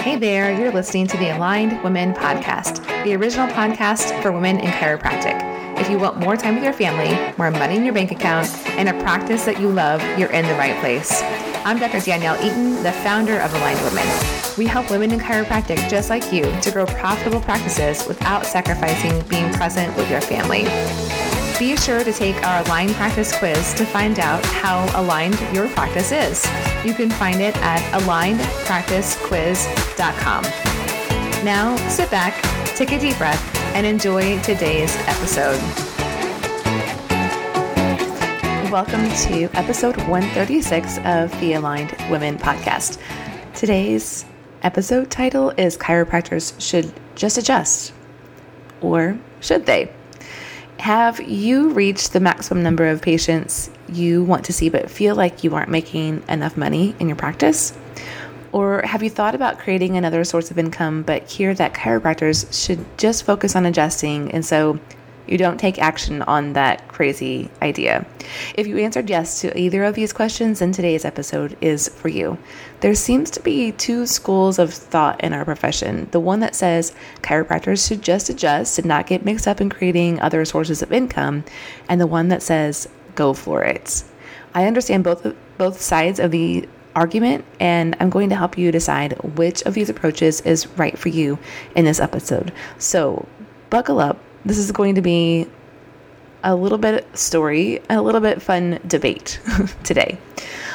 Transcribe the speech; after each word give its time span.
Hey 0.00 0.16
there, 0.16 0.50
you're 0.58 0.72
listening 0.72 1.06
to 1.08 1.16
the 1.18 1.36
Aligned 1.36 1.84
Women 1.84 2.14
Podcast, 2.14 2.82
the 3.04 3.14
original 3.16 3.46
podcast 3.48 4.22
for 4.22 4.32
women 4.32 4.58
in 4.58 4.70
chiropractic. 4.70 5.38
If 5.78 5.90
you 5.90 5.98
want 5.98 6.16
more 6.16 6.38
time 6.38 6.54
with 6.54 6.64
your 6.64 6.72
family, 6.72 7.34
more 7.36 7.50
money 7.50 7.76
in 7.76 7.84
your 7.84 7.92
bank 7.92 8.10
account, 8.10 8.48
and 8.78 8.88
a 8.88 8.94
practice 9.02 9.44
that 9.44 9.60
you 9.60 9.68
love, 9.68 10.00
you're 10.18 10.32
in 10.32 10.46
the 10.46 10.54
right 10.54 10.74
place. 10.80 11.20
I'm 11.66 11.78
Dr. 11.78 12.00
Danielle 12.00 12.42
Eaton, 12.42 12.82
the 12.82 12.92
founder 12.92 13.40
of 13.40 13.52
Aligned 13.52 13.82
Women. 13.82 14.06
We 14.56 14.66
help 14.66 14.90
women 14.90 15.12
in 15.12 15.20
chiropractic 15.20 15.90
just 15.90 16.08
like 16.08 16.32
you 16.32 16.50
to 16.62 16.70
grow 16.70 16.86
profitable 16.86 17.42
practices 17.42 18.08
without 18.08 18.46
sacrificing 18.46 19.20
being 19.28 19.52
present 19.52 19.94
with 19.98 20.10
your 20.10 20.22
family. 20.22 20.64
Be 21.58 21.76
sure 21.76 22.02
to 22.02 22.12
take 22.14 22.36
our 22.36 22.64
Aligned 22.64 22.94
Practice 22.94 23.36
quiz 23.38 23.74
to 23.74 23.84
find 23.84 24.18
out 24.18 24.42
how 24.46 24.88
aligned 24.98 25.38
your 25.54 25.68
practice 25.68 26.10
is. 26.10 26.46
You 26.82 26.94
can 26.94 27.10
find 27.10 27.42
it 27.42 27.54
at 27.58 27.82
alignedpracticequiz.com. 28.00 30.44
Now, 31.44 31.76
sit 31.90 32.10
back, 32.10 32.42
take 32.74 32.92
a 32.92 32.98
deep 32.98 33.18
breath, 33.18 33.54
and 33.74 33.86
enjoy 33.86 34.40
today's 34.40 34.96
episode. 35.00 35.60
Welcome 38.72 39.10
to 39.10 39.50
episode 39.58 39.98
136 40.08 40.96
of 41.04 41.38
the 41.40 41.52
Aligned 41.52 41.94
Women 42.10 42.38
podcast. 42.38 42.96
Today's 43.52 44.24
episode 44.62 45.10
title 45.10 45.50
is 45.58 45.76
Chiropractors 45.76 46.58
Should 46.58 46.94
Just 47.14 47.36
Adjust. 47.36 47.92
Or 48.80 49.18
should 49.40 49.66
they? 49.66 49.92
Have 50.78 51.20
you 51.20 51.74
reached 51.74 52.14
the 52.14 52.20
maximum 52.20 52.62
number 52.62 52.86
of 52.86 53.02
patients 53.02 53.68
you 53.94 54.24
want 54.24 54.44
to 54.46 54.52
see 54.52 54.68
but 54.68 54.90
feel 54.90 55.14
like 55.14 55.44
you 55.44 55.54
aren't 55.54 55.70
making 55.70 56.22
enough 56.28 56.56
money 56.56 56.94
in 56.98 57.08
your 57.08 57.16
practice? 57.16 57.72
Or 58.52 58.82
have 58.82 59.02
you 59.02 59.10
thought 59.10 59.34
about 59.34 59.58
creating 59.58 59.96
another 59.96 60.24
source 60.24 60.50
of 60.50 60.58
income 60.58 61.02
but 61.02 61.30
hear 61.30 61.54
that 61.54 61.74
chiropractors 61.74 62.52
should 62.52 62.84
just 62.98 63.24
focus 63.24 63.54
on 63.54 63.66
adjusting 63.66 64.32
and 64.32 64.44
so 64.44 64.80
you 65.30 65.38
don't 65.38 65.58
take 65.58 65.78
action 65.78 66.22
on 66.22 66.54
that 66.54 66.88
crazy 66.88 67.48
idea. 67.62 68.04
If 68.54 68.66
you 68.66 68.78
answered 68.78 69.08
yes 69.08 69.40
to 69.40 69.58
either 69.58 69.84
of 69.84 69.94
these 69.94 70.12
questions, 70.12 70.58
then 70.58 70.72
today's 70.72 71.04
episode 71.04 71.56
is 71.60 71.88
for 71.88 72.08
you. 72.08 72.36
There 72.80 72.94
seems 72.94 73.30
to 73.30 73.40
be 73.40 73.70
two 73.72 74.06
schools 74.06 74.58
of 74.58 74.74
thought 74.74 75.22
in 75.22 75.32
our 75.32 75.44
profession 75.44 76.08
the 76.10 76.20
one 76.20 76.40
that 76.40 76.56
says 76.56 76.92
chiropractors 77.22 77.86
should 77.86 78.02
just 78.02 78.28
adjust 78.28 78.78
and 78.78 78.88
not 78.88 79.06
get 79.06 79.24
mixed 79.24 79.46
up 79.46 79.60
in 79.60 79.70
creating 79.70 80.20
other 80.20 80.44
sources 80.44 80.82
of 80.82 80.92
income, 80.92 81.44
and 81.88 82.00
the 82.00 82.06
one 82.06 82.28
that 82.28 82.42
says 82.42 82.88
go 83.14 83.32
for 83.32 83.62
it. 83.64 84.04
I 84.54 84.66
understand 84.66 85.04
both 85.04 85.34
both 85.58 85.80
sides 85.80 86.18
of 86.18 86.30
the 86.30 86.68
argument, 86.96 87.44
and 87.60 87.96
I'm 88.00 88.10
going 88.10 88.30
to 88.30 88.36
help 88.36 88.58
you 88.58 88.72
decide 88.72 89.12
which 89.36 89.62
of 89.62 89.74
these 89.74 89.88
approaches 89.88 90.40
is 90.40 90.66
right 90.78 90.98
for 90.98 91.08
you 91.08 91.38
in 91.76 91.84
this 91.84 92.00
episode. 92.00 92.52
So, 92.78 93.26
buckle 93.68 94.00
up 94.00 94.18
this 94.44 94.58
is 94.58 94.72
going 94.72 94.94
to 94.94 95.02
be 95.02 95.46
a 96.42 96.54
little 96.54 96.78
bit 96.78 97.06
story, 97.16 97.82
a 97.90 98.00
little 98.00 98.20
bit 98.20 98.40
fun 98.40 98.80
debate 98.86 99.40
today. 99.84 100.18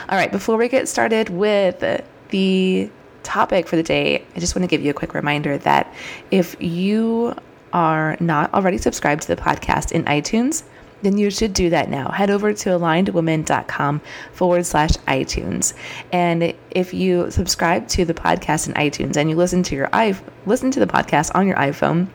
All 0.09 0.17
right, 0.17 0.31
before 0.31 0.57
we 0.57 0.69
get 0.69 0.87
started 0.87 1.29
with 1.29 1.83
the 2.29 2.89
topic 3.23 3.67
for 3.67 3.75
the 3.75 3.83
day, 3.83 4.23
I 4.35 4.39
just 4.39 4.55
want 4.55 4.63
to 4.63 4.67
give 4.67 4.83
you 4.83 4.91
a 4.91 4.93
quick 4.93 5.13
reminder 5.15 5.57
that 5.59 5.91
if 6.29 6.55
you 6.61 7.35
are 7.73 8.15
not 8.19 8.53
already 8.53 8.77
subscribed 8.77 9.23
to 9.23 9.27
the 9.35 9.41
podcast 9.41 9.91
in 9.91 10.03
iTunes, 10.05 10.63
then 11.05 11.17
you 11.17 11.29
should 11.29 11.53
do 11.53 11.69
that 11.69 11.89
now. 11.89 12.09
Head 12.09 12.31
over 12.31 12.51
to 12.51 12.69
alignedwomen.com 12.69 14.01
forward 14.33 14.65
slash 14.65 14.91
iTunes. 15.07 15.73
And 16.11 16.53
if 16.71 16.93
you 16.93 17.29
subscribe 17.29 17.87
to 17.89 18.05
the 18.05 18.13
podcast 18.13 18.67
in 18.67 18.73
iTunes 18.73 19.15
and 19.15 19.29
you 19.29 19.35
listen 19.35 19.63
to 19.63 19.75
your 19.75 19.89
i 19.93 20.15
listen 20.45 20.71
to 20.71 20.79
the 20.79 20.87
podcast 20.87 21.33
on 21.35 21.47
your 21.47 21.57
iPhone, 21.57 22.07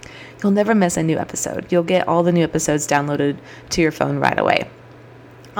you'll 0.42 0.52
never 0.52 0.74
miss 0.74 0.96
a 0.96 1.02
new 1.02 1.18
episode. 1.18 1.70
You'll 1.70 1.82
get 1.82 2.08
all 2.08 2.22
the 2.22 2.32
new 2.32 2.44
episodes 2.44 2.86
downloaded 2.86 3.38
to 3.70 3.80
your 3.80 3.92
phone 3.92 4.18
right 4.18 4.38
away. 4.38 4.68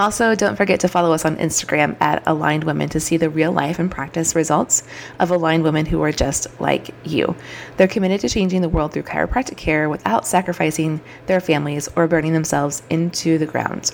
Also, 0.00 0.34
don't 0.34 0.56
forget 0.56 0.81
to 0.81 0.88
follow 0.88 1.12
us 1.12 1.27
on 1.27 1.37
Instagram 1.37 1.94
at 2.00 2.22
Aligned 2.27 2.65
Women 2.65 2.88
to 2.88 2.99
see 2.99 3.19
the 3.19 3.28
real 3.28 3.53
life 3.53 3.78
and 3.78 3.91
practice 3.91 4.34
results 4.34 4.83
of 5.19 5.31
aligned 5.31 5.62
women 5.62 5.84
who 5.84 6.00
are 6.00 6.11
just 6.11 6.47
like 6.59 6.88
you. 7.05 7.37
They're 7.77 7.87
committed 7.87 8.22
to 8.22 8.31
changing 8.31 8.62
the 8.62 8.71
world 8.71 8.94
through 8.94 9.03
chiropractic 9.03 9.59
care 9.59 9.91
without 9.91 10.27
sacrificing 10.27 11.03
their 11.27 11.39
families 11.39 11.87
or 11.97 12.09
burning 12.09 12.33
themselves 12.33 12.83
into 12.89 13.37
the 13.37 13.44
ground. 13.44 13.91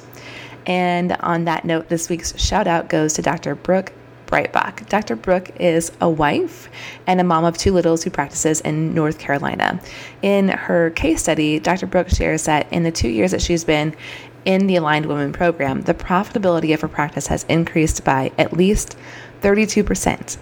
And 0.64 1.10
on 1.10 1.44
that 1.46 1.64
note, 1.64 1.88
this 1.88 2.08
week's 2.08 2.40
shout 2.40 2.68
out 2.68 2.88
goes 2.88 3.14
to 3.14 3.22
Dr. 3.22 3.56
Brooke 3.56 3.92
Breitbach. 4.26 4.88
Dr. 4.88 5.16
Brooke 5.16 5.50
is 5.60 5.92
a 6.00 6.08
wife 6.08 6.68
and 7.06 7.20
a 7.20 7.24
mom 7.24 7.44
of 7.44 7.56
two 7.56 7.72
littles 7.72 8.02
who 8.02 8.10
practices 8.10 8.60
in 8.60 8.94
North 8.94 9.18
Carolina. 9.18 9.80
In 10.22 10.48
her 10.48 10.90
case 10.90 11.22
study, 11.22 11.58
Dr. 11.58 11.86
Brooke 11.86 12.08
shares 12.08 12.44
that 12.44 12.70
in 12.72 12.82
the 12.82 12.92
two 12.92 13.08
years 13.08 13.30
that 13.30 13.42
she's 13.42 13.64
been 13.64 13.94
in 14.46 14.66
the 14.66 14.76
Aligned 14.76 15.06
Women 15.06 15.32
program, 15.32 15.82
the 15.82 15.92
profitability 15.92 16.72
of 16.72 16.80
her 16.80 16.88
practice 16.88 17.26
has 17.26 17.44
increased 17.44 18.04
by 18.04 18.32
at 18.38 18.52
least 18.52 18.96
32%. 19.42 20.38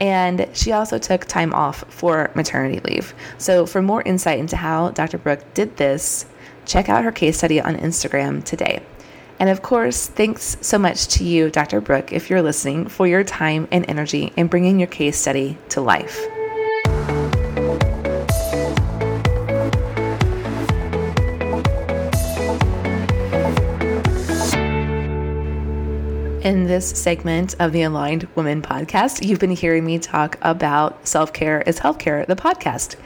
And 0.00 0.48
she 0.52 0.72
also 0.72 0.98
took 0.98 1.26
time 1.26 1.52
off 1.52 1.84
for 1.88 2.30
maternity 2.34 2.80
leave. 2.80 3.14
So, 3.38 3.66
for 3.66 3.82
more 3.82 4.02
insight 4.02 4.38
into 4.38 4.56
how 4.56 4.90
Dr. 4.90 5.18
Brooke 5.18 5.44
did 5.54 5.76
this, 5.76 6.26
check 6.64 6.88
out 6.88 7.04
her 7.04 7.12
case 7.12 7.38
study 7.38 7.60
on 7.60 7.76
Instagram 7.76 8.42
today. 8.42 8.82
And 9.38 9.50
of 9.50 9.62
course, 9.62 10.06
thanks 10.06 10.56
so 10.60 10.78
much 10.78 11.08
to 11.08 11.24
you, 11.24 11.50
Dr. 11.50 11.80
Brooke, 11.80 12.12
if 12.12 12.30
you're 12.30 12.42
listening, 12.42 12.86
for 12.86 13.06
your 13.06 13.24
time 13.24 13.68
and 13.70 13.84
energy 13.88 14.32
in 14.36 14.46
bringing 14.46 14.78
your 14.78 14.88
case 14.88 15.18
study 15.18 15.58
to 15.70 15.80
life. 15.80 16.20
In 26.52 26.64
this 26.64 26.86
segment 26.86 27.56
of 27.60 27.72
the 27.72 27.80
Aligned 27.80 28.28
Women 28.34 28.60
podcast, 28.60 29.26
you've 29.26 29.38
been 29.38 29.52
hearing 29.52 29.86
me 29.86 29.98
talk 29.98 30.36
about 30.42 31.08
Self 31.08 31.32
Care 31.32 31.62
is 31.62 31.80
Healthcare, 31.80 32.26
the 32.26 32.36
podcast. 32.36 32.96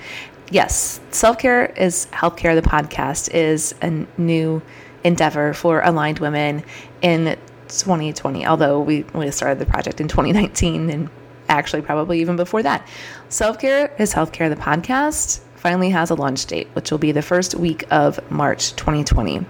Yes, 0.51 0.99
Self 1.13 1.39
Care 1.39 1.67
is 1.67 2.09
Healthcare, 2.11 2.61
the 2.61 2.69
podcast 2.69 3.33
is 3.33 3.73
a 3.83 4.05
new 4.21 4.63
endeavor 5.05 5.55
for 5.55 5.81
aligned 5.83 6.19
women 6.19 6.65
in 7.03 7.37
2020, 7.69 8.45
although 8.45 8.81
we, 8.81 9.05
we 9.15 9.31
started 9.31 9.61
the 9.61 9.67
project 9.67 10.01
in 10.01 10.09
2019 10.09 10.91
and 10.91 11.09
actually 11.49 11.83
probably 11.83 12.21
even 12.21 12.35
before 12.35 12.65
that. 12.65 12.85
Self 13.29 13.61
Care 13.61 13.95
is 13.97 14.13
Healthcare, 14.13 14.51
the 14.51 14.61
podcast, 14.61 15.39
finally 15.55 15.91
has 15.91 16.11
a 16.11 16.17
launch 16.17 16.47
date, 16.47 16.67
which 16.73 16.91
will 16.91 16.99
be 16.99 17.13
the 17.13 17.23
first 17.23 17.55
week 17.55 17.85
of 17.93 18.29
March 18.29 18.75
2020. 18.75 19.47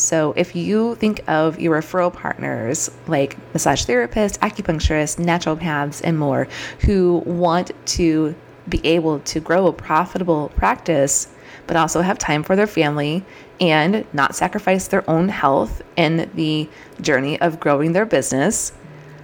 So, 0.00 0.32
if 0.34 0.56
you 0.56 0.94
think 0.94 1.22
of 1.28 1.60
your 1.60 1.78
referral 1.78 2.10
partners 2.10 2.90
like 3.06 3.36
massage 3.52 3.84
therapists, 3.84 4.38
acupuncturists, 4.38 5.22
naturopaths, 5.22 6.00
and 6.02 6.18
more 6.18 6.48
who 6.80 7.22
want 7.26 7.72
to 7.98 8.34
be 8.66 8.80
able 8.82 9.20
to 9.20 9.40
grow 9.40 9.66
a 9.66 9.74
profitable 9.74 10.48
practice, 10.56 11.28
but 11.66 11.76
also 11.76 12.00
have 12.00 12.16
time 12.16 12.42
for 12.42 12.56
their 12.56 12.66
family 12.66 13.22
and 13.60 14.06
not 14.14 14.34
sacrifice 14.34 14.88
their 14.88 15.08
own 15.08 15.28
health 15.28 15.82
in 15.96 16.30
the 16.34 16.66
journey 17.02 17.38
of 17.42 17.60
growing 17.60 17.92
their 17.92 18.06
business. 18.06 18.72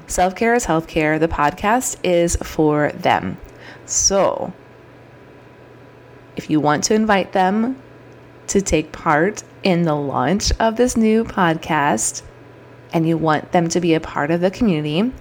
Self 0.07 0.37
Care 0.37 0.55
is 0.55 0.67
Healthcare, 0.67 1.19
the 1.19 1.27
podcast 1.27 1.97
is 2.05 2.37
for 2.37 2.93
them. 2.93 3.39
So, 3.87 4.53
if 6.37 6.51
you 6.51 6.61
want 6.61 6.85
to 6.85 6.95
invite 6.95 7.33
them 7.33 7.81
to 8.49 8.61
take 8.61 8.93
part 8.93 9.43
in 9.63 9.83
the 9.83 9.95
launch 9.95 10.53
of 10.61 10.77
this 10.77 10.97
new 10.97 11.25
podcast 11.25 12.23
and 12.93 13.07
you 13.09 13.19
want 13.19 13.53
them 13.53 13.69
to 13.69 13.81
be 13.81 13.95
a 13.95 14.01
part 14.01 14.31
of 14.31 14.41
the 14.41 14.51
community, 14.51 15.13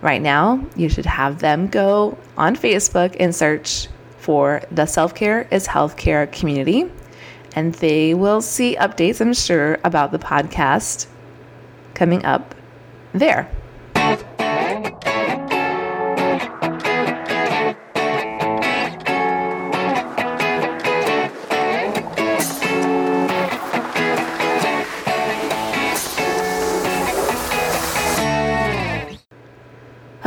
right 0.00 0.22
now 0.22 0.64
you 0.76 0.88
should 0.88 1.06
have 1.06 1.40
them 1.40 1.66
go 1.66 2.16
on 2.36 2.56
Facebook 2.56 3.16
and 3.20 3.34
search 3.34 3.88
for 4.18 4.62
the 4.70 4.86
Self 4.86 5.14
Care 5.14 5.46
is 5.50 5.66
Healthcare 5.66 6.30
community 6.30 6.90
and 7.54 7.74
they 7.74 8.14
will 8.14 8.40
see 8.40 8.76
updates, 8.76 9.20
I'm 9.20 9.32
sure, 9.32 9.78
about 9.84 10.12
the 10.12 10.18
podcast 10.18 11.06
coming 11.94 12.24
up 12.24 12.54
there. 13.12 13.50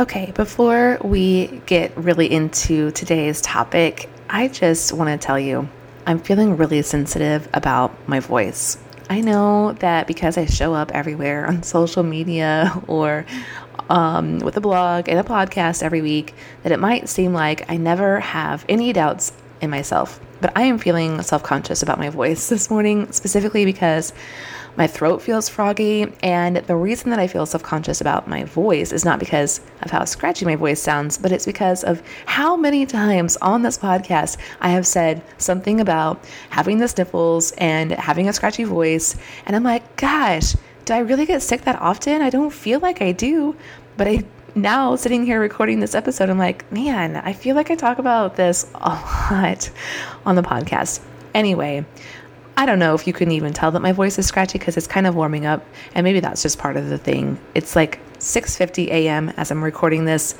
Okay, 0.02 0.32
before 0.32 0.98
we 1.04 1.62
get 1.66 1.96
really 1.96 2.28
into 2.28 2.90
today's 2.90 3.40
topic, 3.40 4.10
I 4.28 4.48
just 4.48 4.92
want 4.92 5.08
to 5.10 5.24
tell 5.24 5.38
you 5.38 5.68
I'm 6.08 6.18
feeling 6.18 6.56
really 6.56 6.82
sensitive 6.82 7.48
about 7.54 8.08
my 8.08 8.18
voice. 8.18 8.78
I 9.08 9.20
know 9.20 9.74
that 9.74 10.08
because 10.08 10.36
I 10.36 10.46
show 10.46 10.74
up 10.74 10.90
everywhere 10.90 11.46
on 11.46 11.62
social 11.78 12.02
media 12.02 12.82
or 12.88 13.24
um, 13.90 14.40
with 14.40 14.56
a 14.56 14.60
blog 14.60 15.08
and 15.08 15.20
a 15.20 15.22
podcast 15.22 15.84
every 15.84 16.02
week 16.02 16.34
that 16.64 16.72
it 16.72 16.80
might 16.80 17.08
seem 17.08 17.32
like 17.32 17.70
I 17.70 17.76
never 17.76 18.18
have 18.18 18.64
any 18.68 18.92
doubts 18.92 19.32
in 19.60 19.70
myself. 19.70 20.18
But 20.40 20.50
I 20.56 20.62
am 20.62 20.78
feeling 20.78 21.22
self 21.22 21.44
conscious 21.44 21.80
about 21.80 22.00
my 22.00 22.08
voice 22.08 22.48
this 22.48 22.70
morning, 22.70 23.12
specifically 23.12 23.64
because 23.64 24.12
my 24.76 24.86
throat 24.86 25.22
feels 25.22 25.48
froggy. 25.48 26.12
And 26.22 26.56
the 26.56 26.76
reason 26.76 27.10
that 27.10 27.18
I 27.18 27.26
feel 27.26 27.46
self 27.46 27.62
conscious 27.62 28.00
about 28.00 28.28
my 28.28 28.44
voice 28.44 28.92
is 28.92 29.04
not 29.04 29.18
because 29.18 29.60
of 29.82 29.90
how 29.90 30.04
scratchy 30.04 30.44
my 30.44 30.56
voice 30.56 30.80
sounds, 30.80 31.18
but 31.18 31.32
it's 31.32 31.46
because 31.46 31.84
of 31.84 32.02
how 32.26 32.56
many 32.56 32.86
times 32.86 33.36
on 33.38 33.62
this 33.62 33.78
podcast 33.78 34.36
I 34.60 34.70
have 34.70 34.86
said 34.86 35.22
something 35.38 35.80
about 35.80 36.24
having 36.50 36.78
the 36.78 36.88
sniffles 36.88 37.52
and 37.52 37.92
having 37.92 38.28
a 38.28 38.32
scratchy 38.32 38.64
voice. 38.64 39.16
And 39.46 39.54
I'm 39.54 39.64
like, 39.64 39.96
gosh, 39.96 40.54
do 40.84 40.94
I 40.94 40.98
really 40.98 41.26
get 41.26 41.42
sick 41.42 41.62
that 41.62 41.80
often? 41.80 42.22
I 42.22 42.30
don't 42.30 42.52
feel 42.52 42.80
like 42.80 43.02
I 43.02 43.12
do, 43.12 43.56
but 43.96 44.08
I 44.08 44.24
now 44.54 44.96
sitting 44.96 45.24
here 45.24 45.40
recording 45.40 45.80
this 45.80 45.94
episode, 45.94 46.28
I'm 46.28 46.38
like, 46.38 46.70
man, 46.70 47.16
I 47.16 47.32
feel 47.32 47.56
like 47.56 47.70
I 47.70 47.74
talk 47.74 47.98
about 47.98 48.36
this 48.36 48.70
a 48.74 48.88
lot 48.88 49.70
on 50.26 50.34
the 50.34 50.42
podcast. 50.42 51.00
Anyway, 51.34 51.86
I 52.56 52.66
don't 52.66 52.78
know 52.78 52.94
if 52.94 53.06
you 53.06 53.12
can 53.12 53.30
even 53.30 53.52
tell 53.52 53.70
that 53.70 53.80
my 53.80 53.92
voice 53.92 54.18
is 54.18 54.26
scratchy 54.26 54.58
because 54.58 54.76
it's 54.76 54.86
kind 54.86 55.06
of 55.06 55.14
warming 55.14 55.46
up, 55.46 55.64
and 55.94 56.04
maybe 56.04 56.20
that's 56.20 56.42
just 56.42 56.58
part 56.58 56.76
of 56.76 56.88
the 56.88 56.98
thing. 56.98 57.38
It's 57.54 57.74
like 57.74 57.98
6:50 58.18 58.88
a.m. 58.88 59.30
as 59.36 59.50
I'm 59.50 59.64
recording 59.64 60.04
this. 60.04 60.34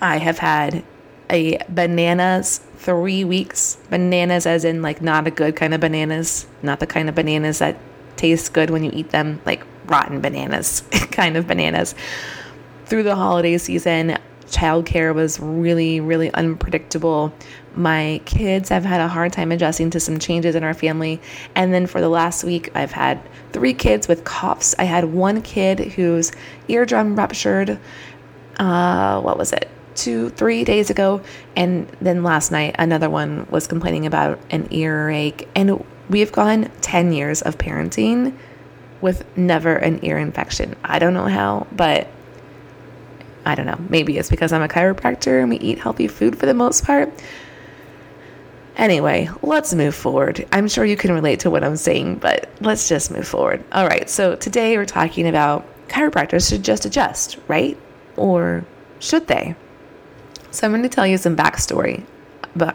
I 0.00 0.18
have 0.18 0.38
had 0.38 0.84
a 1.30 1.58
bananas 1.68 2.60
three 2.76 3.24
weeks. 3.24 3.78
Bananas, 3.90 4.46
as 4.46 4.64
in 4.64 4.82
like 4.82 5.00
not 5.00 5.26
a 5.26 5.30
good 5.30 5.56
kind 5.56 5.74
of 5.74 5.80
bananas, 5.80 6.46
not 6.62 6.80
the 6.80 6.86
kind 6.86 7.08
of 7.08 7.14
bananas 7.14 7.58
that 7.58 7.76
taste 8.16 8.52
good 8.52 8.70
when 8.70 8.84
you 8.84 8.90
eat 8.94 9.10
them, 9.10 9.40
like 9.44 9.64
rotten 9.86 10.20
bananas 10.20 10.82
kind 11.10 11.36
of 11.36 11.46
bananas. 11.46 11.94
Through 12.86 13.04
the 13.04 13.16
holiday 13.16 13.58
season, 13.58 14.18
childcare 14.46 15.14
was 15.14 15.40
really, 15.40 16.00
really 16.00 16.32
unpredictable. 16.34 17.32
My 17.76 18.20
kids 18.24 18.68
have 18.68 18.84
had 18.84 19.00
a 19.00 19.08
hard 19.08 19.32
time 19.32 19.50
adjusting 19.52 19.90
to 19.90 20.00
some 20.00 20.18
changes 20.18 20.54
in 20.54 20.62
our 20.62 20.74
family. 20.74 21.20
And 21.54 21.72
then 21.72 21.86
for 21.86 22.00
the 22.00 22.08
last 22.08 22.44
week, 22.44 22.70
I've 22.74 22.92
had 22.92 23.20
three 23.52 23.74
kids 23.74 24.08
with 24.08 24.24
coughs. 24.24 24.74
I 24.78 24.84
had 24.84 25.06
one 25.06 25.42
kid 25.42 25.80
whose 25.80 26.32
eardrum 26.68 27.16
ruptured. 27.16 27.78
Uh, 28.58 29.20
what 29.20 29.38
was 29.38 29.52
it? 29.52 29.68
Two, 29.94 30.30
three 30.30 30.64
days 30.64 30.90
ago. 30.90 31.22
And 31.56 31.88
then 32.00 32.22
last 32.22 32.50
night, 32.50 32.76
another 32.78 33.10
one 33.10 33.46
was 33.50 33.66
complaining 33.66 34.06
about 34.06 34.38
an 34.50 34.68
earache. 34.72 35.48
And 35.54 35.84
we've 36.08 36.32
gone 36.32 36.70
10 36.80 37.12
years 37.12 37.42
of 37.42 37.58
parenting 37.58 38.36
with 39.00 39.24
never 39.36 39.76
an 39.76 40.04
ear 40.04 40.18
infection. 40.18 40.76
I 40.84 40.98
don't 40.98 41.14
know 41.14 41.26
how, 41.26 41.66
but 41.72 42.08
I 43.44 43.54
don't 43.54 43.66
know. 43.66 43.78
Maybe 43.88 44.16
it's 44.18 44.30
because 44.30 44.52
I'm 44.52 44.62
a 44.62 44.68
chiropractor 44.68 45.40
and 45.40 45.50
we 45.50 45.58
eat 45.58 45.78
healthy 45.78 46.08
food 46.08 46.38
for 46.38 46.46
the 46.46 46.54
most 46.54 46.84
part. 46.84 47.12
Anyway, 48.76 49.28
let's 49.42 49.72
move 49.72 49.94
forward. 49.94 50.46
I'm 50.50 50.66
sure 50.68 50.84
you 50.84 50.96
can 50.96 51.12
relate 51.12 51.40
to 51.40 51.50
what 51.50 51.62
I'm 51.62 51.76
saying, 51.76 52.16
but 52.16 52.50
let's 52.60 52.88
just 52.88 53.10
move 53.10 53.26
forward. 53.26 53.62
All 53.72 53.86
right, 53.86 54.10
so 54.10 54.34
today 54.34 54.76
we're 54.76 54.84
talking 54.84 55.28
about 55.28 55.64
chiropractors 55.88 56.48
should 56.48 56.64
just 56.64 56.84
adjust, 56.84 57.38
right? 57.46 57.78
Or 58.16 58.64
should 58.98 59.28
they? 59.28 59.54
So 60.50 60.66
I'm 60.66 60.72
going 60.72 60.82
to 60.82 60.88
tell 60.88 61.06
you 61.06 61.18
some 61.18 61.36
backstory 61.36 62.04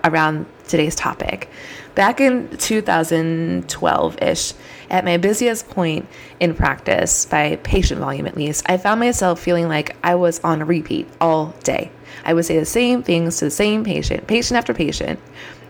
around 0.03 0.45
today's 0.67 0.95
topic. 0.95 1.49
Back 1.95 2.21
in 2.21 2.49
2012 2.57 4.21
ish, 4.21 4.53
at 4.89 5.03
my 5.03 5.17
busiest 5.17 5.69
point 5.69 6.07
in 6.39 6.53
practice, 6.53 7.25
by 7.25 7.57
patient 7.57 7.99
volume 7.99 8.25
at 8.25 8.37
least, 8.37 8.65
I 8.69 8.77
found 8.77 9.01
myself 9.01 9.39
feeling 9.39 9.67
like 9.67 9.97
I 10.03 10.15
was 10.15 10.39
on 10.41 10.65
repeat 10.65 11.09
all 11.19 11.53
day. 11.63 11.91
I 12.23 12.33
would 12.33 12.45
say 12.45 12.57
the 12.57 12.65
same 12.65 13.03
things 13.03 13.37
to 13.37 13.45
the 13.45 13.51
same 13.51 13.83
patient, 13.83 14.27
patient 14.27 14.57
after 14.57 14.73
patient 14.73 15.19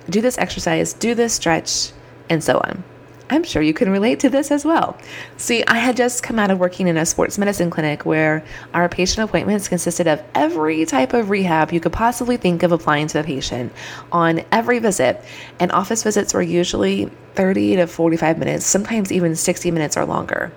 do 0.09 0.21
this 0.21 0.37
exercise, 0.37 0.93
do 0.93 1.15
this 1.15 1.33
stretch, 1.33 1.91
and 2.29 2.43
so 2.43 2.57
on. 2.57 2.83
I'm 3.31 3.43
sure 3.43 3.61
you 3.61 3.75
can 3.75 3.91
relate 3.91 4.19
to 4.21 4.29
this 4.29 4.49
as 4.49 4.65
well. 4.65 4.97
See, 5.37 5.63
I 5.65 5.75
had 5.75 5.95
just 5.95 6.23
come 6.23 6.39
out 6.39 6.49
of 6.49 6.59
working 6.59 6.87
in 6.87 6.97
a 6.97 7.05
sports 7.05 7.37
medicine 7.37 7.69
clinic 7.69 8.03
where 8.03 8.43
our 8.73 8.89
patient 8.89 9.29
appointments 9.29 9.67
consisted 9.67 10.07
of 10.07 10.23
every 10.33 10.83
type 10.85 11.13
of 11.13 11.29
rehab 11.29 11.71
you 11.71 11.79
could 11.79 11.93
possibly 11.93 12.37
think 12.37 12.63
of 12.63 12.71
applying 12.71 13.05
to 13.07 13.19
the 13.19 13.23
patient 13.23 13.71
on 14.11 14.43
every 14.51 14.79
visit. 14.79 15.23
And 15.59 15.71
office 15.71 16.01
visits 16.01 16.33
were 16.33 16.41
usually 16.41 17.11
30 17.35 17.75
to 17.77 17.87
45 17.87 18.39
minutes, 18.39 18.65
sometimes 18.65 19.11
even 19.11 19.35
60 19.35 19.69
minutes 19.69 19.95
or 19.95 20.05
longer. 20.05 20.51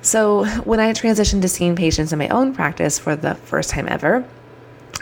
So, 0.00 0.46
when 0.62 0.80
I 0.80 0.92
transitioned 0.92 1.42
to 1.42 1.48
seeing 1.48 1.74
patients 1.74 2.12
in 2.12 2.18
my 2.18 2.28
own 2.28 2.54
practice 2.54 2.98
for 2.98 3.16
the 3.16 3.34
first 3.34 3.70
time 3.70 3.88
ever, 3.88 4.24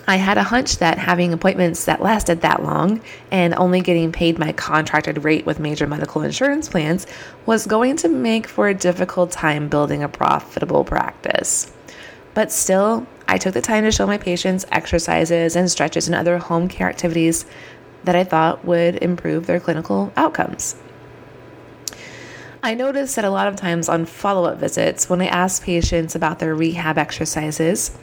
I 0.09 0.17
had 0.17 0.39
a 0.39 0.45
hunch 0.45 0.79
that 0.79 0.99
having 0.99 1.33
appointments 1.33 1.85
that 1.87 2.01
lasted 2.01 2.41
that 2.43 2.63
long 2.63 3.01
and 3.33 3.55
only 3.55 3.81
getting 3.81 4.13
paid 4.13 4.39
my 4.39 4.53
contracted 4.53 5.25
rate 5.25 5.45
with 5.45 5.59
major 5.59 5.87
medical 5.89 6.23
insurance 6.23 6.69
plans 6.69 7.09
was 7.45 7.67
going 7.67 7.97
to 7.97 8.09
make 8.09 8.47
for 8.47 8.69
a 8.69 8.75
difficult 8.75 9.33
time 9.33 9.69
building 9.69 10.05
a 10.05 10.09
profitable 10.09 10.85
practice. 10.85 11.73
But 12.35 12.53
still, 12.53 13.07
I 13.27 13.39
took 13.39 13.55
the 13.55 13.61
time 13.61 13.83
to 13.83 13.91
show 13.91 14.07
my 14.07 14.19
patients 14.19 14.65
exercises 14.71 15.57
and 15.57 15.69
stretches 15.69 16.07
and 16.07 16.15
other 16.15 16.39
home 16.39 16.69
care 16.69 16.89
activities 16.89 17.45
that 18.05 18.15
I 18.15 18.23
thought 18.23 18.65
would 18.65 19.03
improve 19.03 19.47
their 19.47 19.59
clinical 19.59 20.13
outcomes. 20.17 20.77
I 22.63 22.75
noticed 22.75 23.17
that 23.17 23.25
a 23.25 23.31
lot 23.31 23.49
of 23.49 23.57
times 23.57 23.89
on 23.89 24.07
follow 24.07 24.45
up 24.45 24.59
visits, 24.59 25.09
when 25.09 25.21
I 25.21 25.27
asked 25.27 25.63
patients 25.63 26.15
about 26.15 26.39
their 26.39 26.55
rehab 26.55 26.99
exercises, 26.99 27.97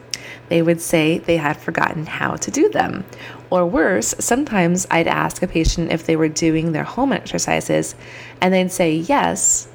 they 0.50 0.62
would 0.62 0.81
say 0.81 1.18
they 1.18 1.38
had 1.38 1.58
forgotten 1.58 2.06
how 2.06 2.36
to 2.36 2.52
do 2.52 2.70
them. 2.70 3.06
Or 3.50 3.66
worse, 3.66 4.16
sometimes 4.20 4.88
I'd 4.90 5.08
ask 5.08 5.42
a 5.42 5.48
patient 5.48 5.92
if 5.92 6.06
they 6.06 6.16
were 6.16 6.30
doing 6.30 6.72
their 6.72 6.84
home 6.84 7.14
exercises, 7.14 7.96
and 8.42 8.54
they'd 8.54 8.72
say 8.72 8.96
yes, 8.96 9.68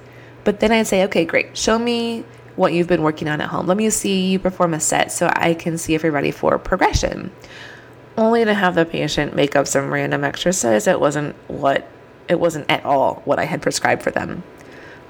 but 0.44 0.60
then 0.60 0.72
I'd 0.72 0.86
say, 0.86 1.04
okay, 1.04 1.24
great, 1.24 1.56
show 1.56 1.78
me 1.78 2.24
what 2.56 2.72
you've 2.72 2.88
been 2.88 3.02
working 3.02 3.28
on 3.28 3.40
at 3.40 3.48
home. 3.48 3.66
Let 3.66 3.76
me 3.76 3.88
see 3.90 4.30
you 4.30 4.38
perform 4.38 4.74
a 4.74 4.80
set 4.80 5.12
so 5.12 5.30
I 5.32 5.54
can 5.54 5.78
see 5.78 5.94
if 5.94 6.02
you're 6.02 6.10
ready 6.10 6.32
for 6.32 6.58
progression. 6.58 7.30
Only 8.16 8.44
to 8.44 8.52
have 8.52 8.74
the 8.74 8.84
patient 8.84 9.36
make 9.36 9.54
up 9.54 9.68
some 9.68 9.92
random 9.92 10.24
exercise 10.24 10.86
that 10.86 11.00
wasn't 11.00 11.36
what 11.46 11.88
it 12.28 12.40
wasn't 12.40 12.70
at 12.70 12.84
all 12.84 13.22
what 13.24 13.38
I 13.38 13.44
had 13.44 13.62
prescribed 13.62 14.02
for 14.02 14.10
them, 14.10 14.42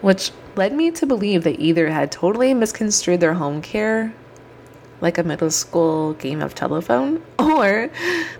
which 0.02 0.30
led 0.56 0.72
me 0.72 0.90
to 0.90 1.06
believe 1.06 1.42
they 1.42 1.54
either 1.54 1.88
had 1.88 2.12
totally 2.12 2.52
misconstrued 2.52 3.20
their 3.20 3.34
home 3.34 3.62
care 3.62 4.14
like 5.00 5.18
a 5.18 5.22
middle 5.22 5.50
school 5.50 6.14
game 6.14 6.42
of 6.42 6.54
telephone, 6.54 7.22
or 7.38 7.90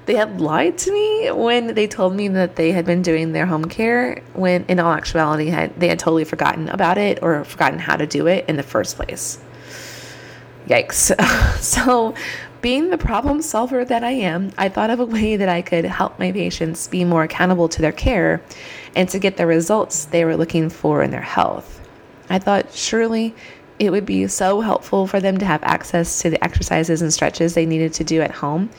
they 0.06 0.14
had 0.14 0.40
lied 0.40 0.78
to 0.78 0.92
me 0.92 1.30
when 1.30 1.74
they 1.74 1.86
told 1.86 2.14
me 2.14 2.28
that 2.28 2.56
they 2.56 2.72
had 2.72 2.84
been 2.84 3.02
doing 3.02 3.32
their 3.32 3.46
home 3.46 3.66
care 3.66 4.22
when 4.34 4.64
in 4.66 4.78
all 4.80 4.92
actuality 4.92 5.46
had 5.46 5.78
they 5.78 5.88
had 5.88 5.98
totally 5.98 6.24
forgotten 6.24 6.68
about 6.68 6.98
it 6.98 7.22
or 7.22 7.44
forgotten 7.44 7.78
how 7.78 7.96
to 7.96 8.06
do 8.06 8.26
it 8.26 8.44
in 8.48 8.56
the 8.56 8.62
first 8.62 8.96
place. 8.96 9.38
Yikes. 10.66 11.18
so, 11.60 12.14
being 12.60 12.90
the 12.90 12.98
problem 12.98 13.40
solver 13.40 13.84
that 13.84 14.02
I 14.02 14.10
am, 14.10 14.52
I 14.58 14.68
thought 14.68 14.90
of 14.90 15.00
a 15.00 15.06
way 15.06 15.36
that 15.36 15.48
I 15.48 15.62
could 15.62 15.84
help 15.84 16.18
my 16.18 16.32
patients 16.32 16.88
be 16.88 17.04
more 17.04 17.22
accountable 17.22 17.68
to 17.68 17.80
their 17.80 17.92
care 17.92 18.42
and 18.96 19.08
to 19.10 19.18
get 19.18 19.36
the 19.36 19.46
results 19.46 20.06
they 20.06 20.24
were 20.24 20.36
looking 20.36 20.68
for 20.68 21.02
in 21.02 21.10
their 21.10 21.20
health. 21.20 21.80
I 22.28 22.38
thought 22.38 22.72
surely 22.72 23.34
it 23.78 23.90
would 23.90 24.06
be 24.06 24.26
so 24.26 24.60
helpful 24.60 25.06
for 25.06 25.20
them 25.20 25.38
to 25.38 25.44
have 25.44 25.62
access 25.62 26.20
to 26.22 26.30
the 26.30 26.42
exercises 26.42 27.02
and 27.02 27.12
stretches 27.12 27.54
they 27.54 27.66
needed 27.66 27.92
to 27.94 28.04
do 28.04 28.20
at 28.20 28.30
home 28.30 28.70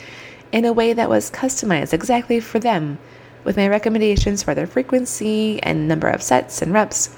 in 0.51 0.65
a 0.65 0.74
way 0.74 0.94
that 0.94 1.10
was 1.10 1.32
customized 1.32 1.94
exactly 1.94 2.39
for 2.39 2.60
them, 2.60 2.98
with 3.44 3.56
my 3.56 3.68
recommendations 3.68 4.44
for 4.44 4.53
their 4.56 4.68
frequency 4.68 5.62
and 5.63 5.88
number 5.88 6.10
of 6.10 6.22
sets 6.22 6.62
and 6.62 6.74
reps. 6.74 7.15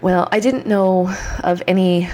Well, 0.00 0.28
I 0.32 0.40
didn't 0.40 0.66
know 0.66 1.14
of 1.44 1.62
any 1.68 2.08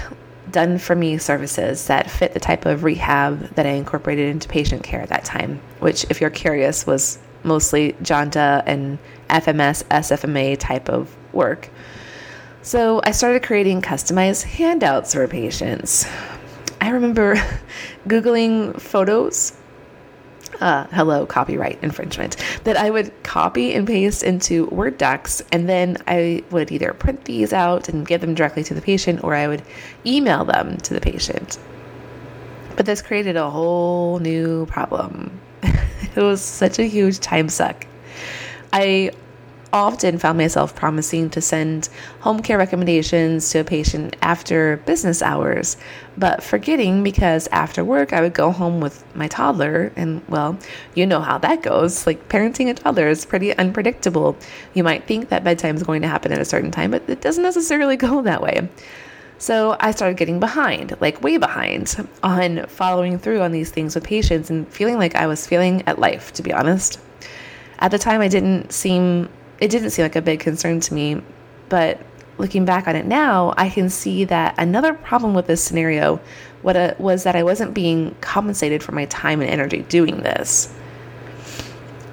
done 0.51 0.77
for 0.77 0.95
me 0.95 1.17
services 1.17 1.87
that 1.87 2.09
fit 2.09 2.33
the 2.33 2.39
type 2.39 2.65
of 2.65 2.83
rehab 2.83 3.55
that 3.55 3.65
I 3.65 3.71
incorporated 3.71 4.29
into 4.29 4.47
patient 4.47 4.83
care 4.83 5.01
at 5.01 5.09
that 5.09 5.25
time, 5.25 5.59
which, 5.79 6.05
if 6.09 6.21
you're 6.21 6.29
curious, 6.29 6.85
was 6.85 7.19
mostly 7.43 7.93
Janda 8.01 8.63
and 8.65 8.99
FMS, 9.29 9.83
SFMA 9.85 10.57
type 10.57 10.89
of 10.89 11.15
work. 11.33 11.69
So 12.61 12.99
I 13.03 13.11
started 13.11 13.43
creating 13.43 13.81
customized 13.81 14.43
handouts 14.43 15.13
for 15.13 15.25
patients. 15.27 16.05
I 16.81 16.89
remember 16.89 17.35
Googling 18.07 18.79
photos. 18.79 19.53
Uh, 20.59 20.85
hello, 20.87 21.25
copyright 21.25 21.81
infringement. 21.81 22.35
That 22.65 22.75
I 22.75 22.89
would 22.89 23.13
copy 23.23 23.73
and 23.73 23.87
paste 23.87 24.23
into 24.23 24.65
Word 24.65 24.97
docs, 24.97 25.41
and 25.53 25.69
then 25.69 25.97
I 26.05 26.43
would 26.51 26.69
either 26.69 26.93
print 26.93 27.23
these 27.23 27.53
out 27.53 27.87
and 27.87 28.05
give 28.05 28.19
them 28.19 28.35
directly 28.35 28.65
to 28.65 28.73
the 28.73 28.81
patient, 28.81 29.23
or 29.23 29.35
I 29.35 29.47
would 29.47 29.63
email 30.05 30.43
them 30.43 30.75
to 30.77 30.93
the 30.93 30.99
patient. 30.99 31.57
But 32.75 32.85
this 32.85 33.01
created 33.01 33.37
a 33.37 33.49
whole 33.49 34.19
new 34.19 34.65
problem. 34.65 35.39
it 35.61 36.17
was 36.17 36.41
such 36.41 36.77
a 36.77 36.83
huge 36.83 37.19
time 37.19 37.47
suck. 37.47 37.87
I 38.73 39.11
often 39.71 40.17
found 40.17 40.37
myself 40.37 40.75
promising 40.75 41.29
to 41.29 41.41
send 41.41 41.89
home 42.21 42.41
care 42.41 42.57
recommendations 42.57 43.49
to 43.51 43.59
a 43.59 43.63
patient 43.63 44.15
after 44.21 44.77
business 44.85 45.21
hours, 45.21 45.77
but 46.17 46.41
forgetting 46.43 47.03
because 47.03 47.47
after 47.51 47.83
work 47.83 48.13
I 48.13 48.21
would 48.21 48.33
go 48.33 48.51
home 48.51 48.81
with 48.81 49.03
my 49.15 49.27
toddler, 49.27 49.91
and 49.95 50.21
well, 50.27 50.57
you 50.95 51.05
know 51.05 51.21
how 51.21 51.37
that 51.39 51.61
goes. 51.61 52.07
Like 52.07 52.29
parenting 52.29 52.69
a 52.69 52.73
toddler 52.73 53.07
is 53.07 53.25
pretty 53.25 53.55
unpredictable. 53.57 54.37
You 54.73 54.83
might 54.83 55.05
think 55.05 55.29
that 55.29 55.43
bedtime 55.43 55.75
is 55.75 55.83
going 55.83 56.01
to 56.01 56.07
happen 56.07 56.31
at 56.31 56.39
a 56.39 56.45
certain 56.45 56.71
time, 56.71 56.91
but 56.91 57.07
it 57.07 57.21
doesn't 57.21 57.43
necessarily 57.43 57.97
go 58.09 58.21
that 58.21 58.41
way. 58.41 58.67
So 59.37 59.77
I 59.79 59.91
started 59.91 60.17
getting 60.17 60.41
behind, 60.41 60.97
like 60.99 61.23
way 61.23 61.37
behind, 61.37 61.95
on 62.21 62.65
following 62.67 63.17
through 63.17 63.39
on 63.39 63.53
these 63.53 63.71
things 63.71 63.95
with 63.95 64.03
patients 64.03 64.49
and 64.49 64.67
feeling 64.67 64.97
like 64.97 65.15
I 65.15 65.27
was 65.27 65.47
failing 65.47 65.81
at 65.87 65.97
life, 65.97 66.33
to 66.33 66.43
be 66.43 66.51
honest. 66.51 66.99
At 67.79 67.91
the 67.91 67.97
time, 67.97 68.19
I 68.19 68.27
didn't 68.27 68.73
seem 68.73 69.29
it 69.59 69.69
didn't 69.69 69.91
seem 69.91 70.03
like 70.03 70.15
a 70.15 70.21
big 70.21 70.39
concern 70.39 70.79
to 70.81 70.93
me, 70.93 71.21
but 71.67 71.99
looking 72.37 72.65
back 72.65 72.87
on 72.87 72.95
it 72.95 73.05
now, 73.05 73.53
I 73.57 73.69
can 73.69 73.89
see 73.89 74.23
that 74.25 74.55
another 74.57 74.93
problem 74.93 75.33
with 75.33 75.47
this 75.47 75.63
scenario 75.63 76.19
a, 76.63 76.67
uh, 76.67 76.93
was 76.97 77.23
that 77.23 77.35
I 77.35 77.43
wasn't 77.43 77.73
being 77.73 78.15
compensated 78.21 78.81
for 78.81 78.93
my 78.93 79.05
time 79.05 79.41
and 79.41 79.49
energy 79.49 79.83
doing 79.83 80.21
this. 80.21 80.73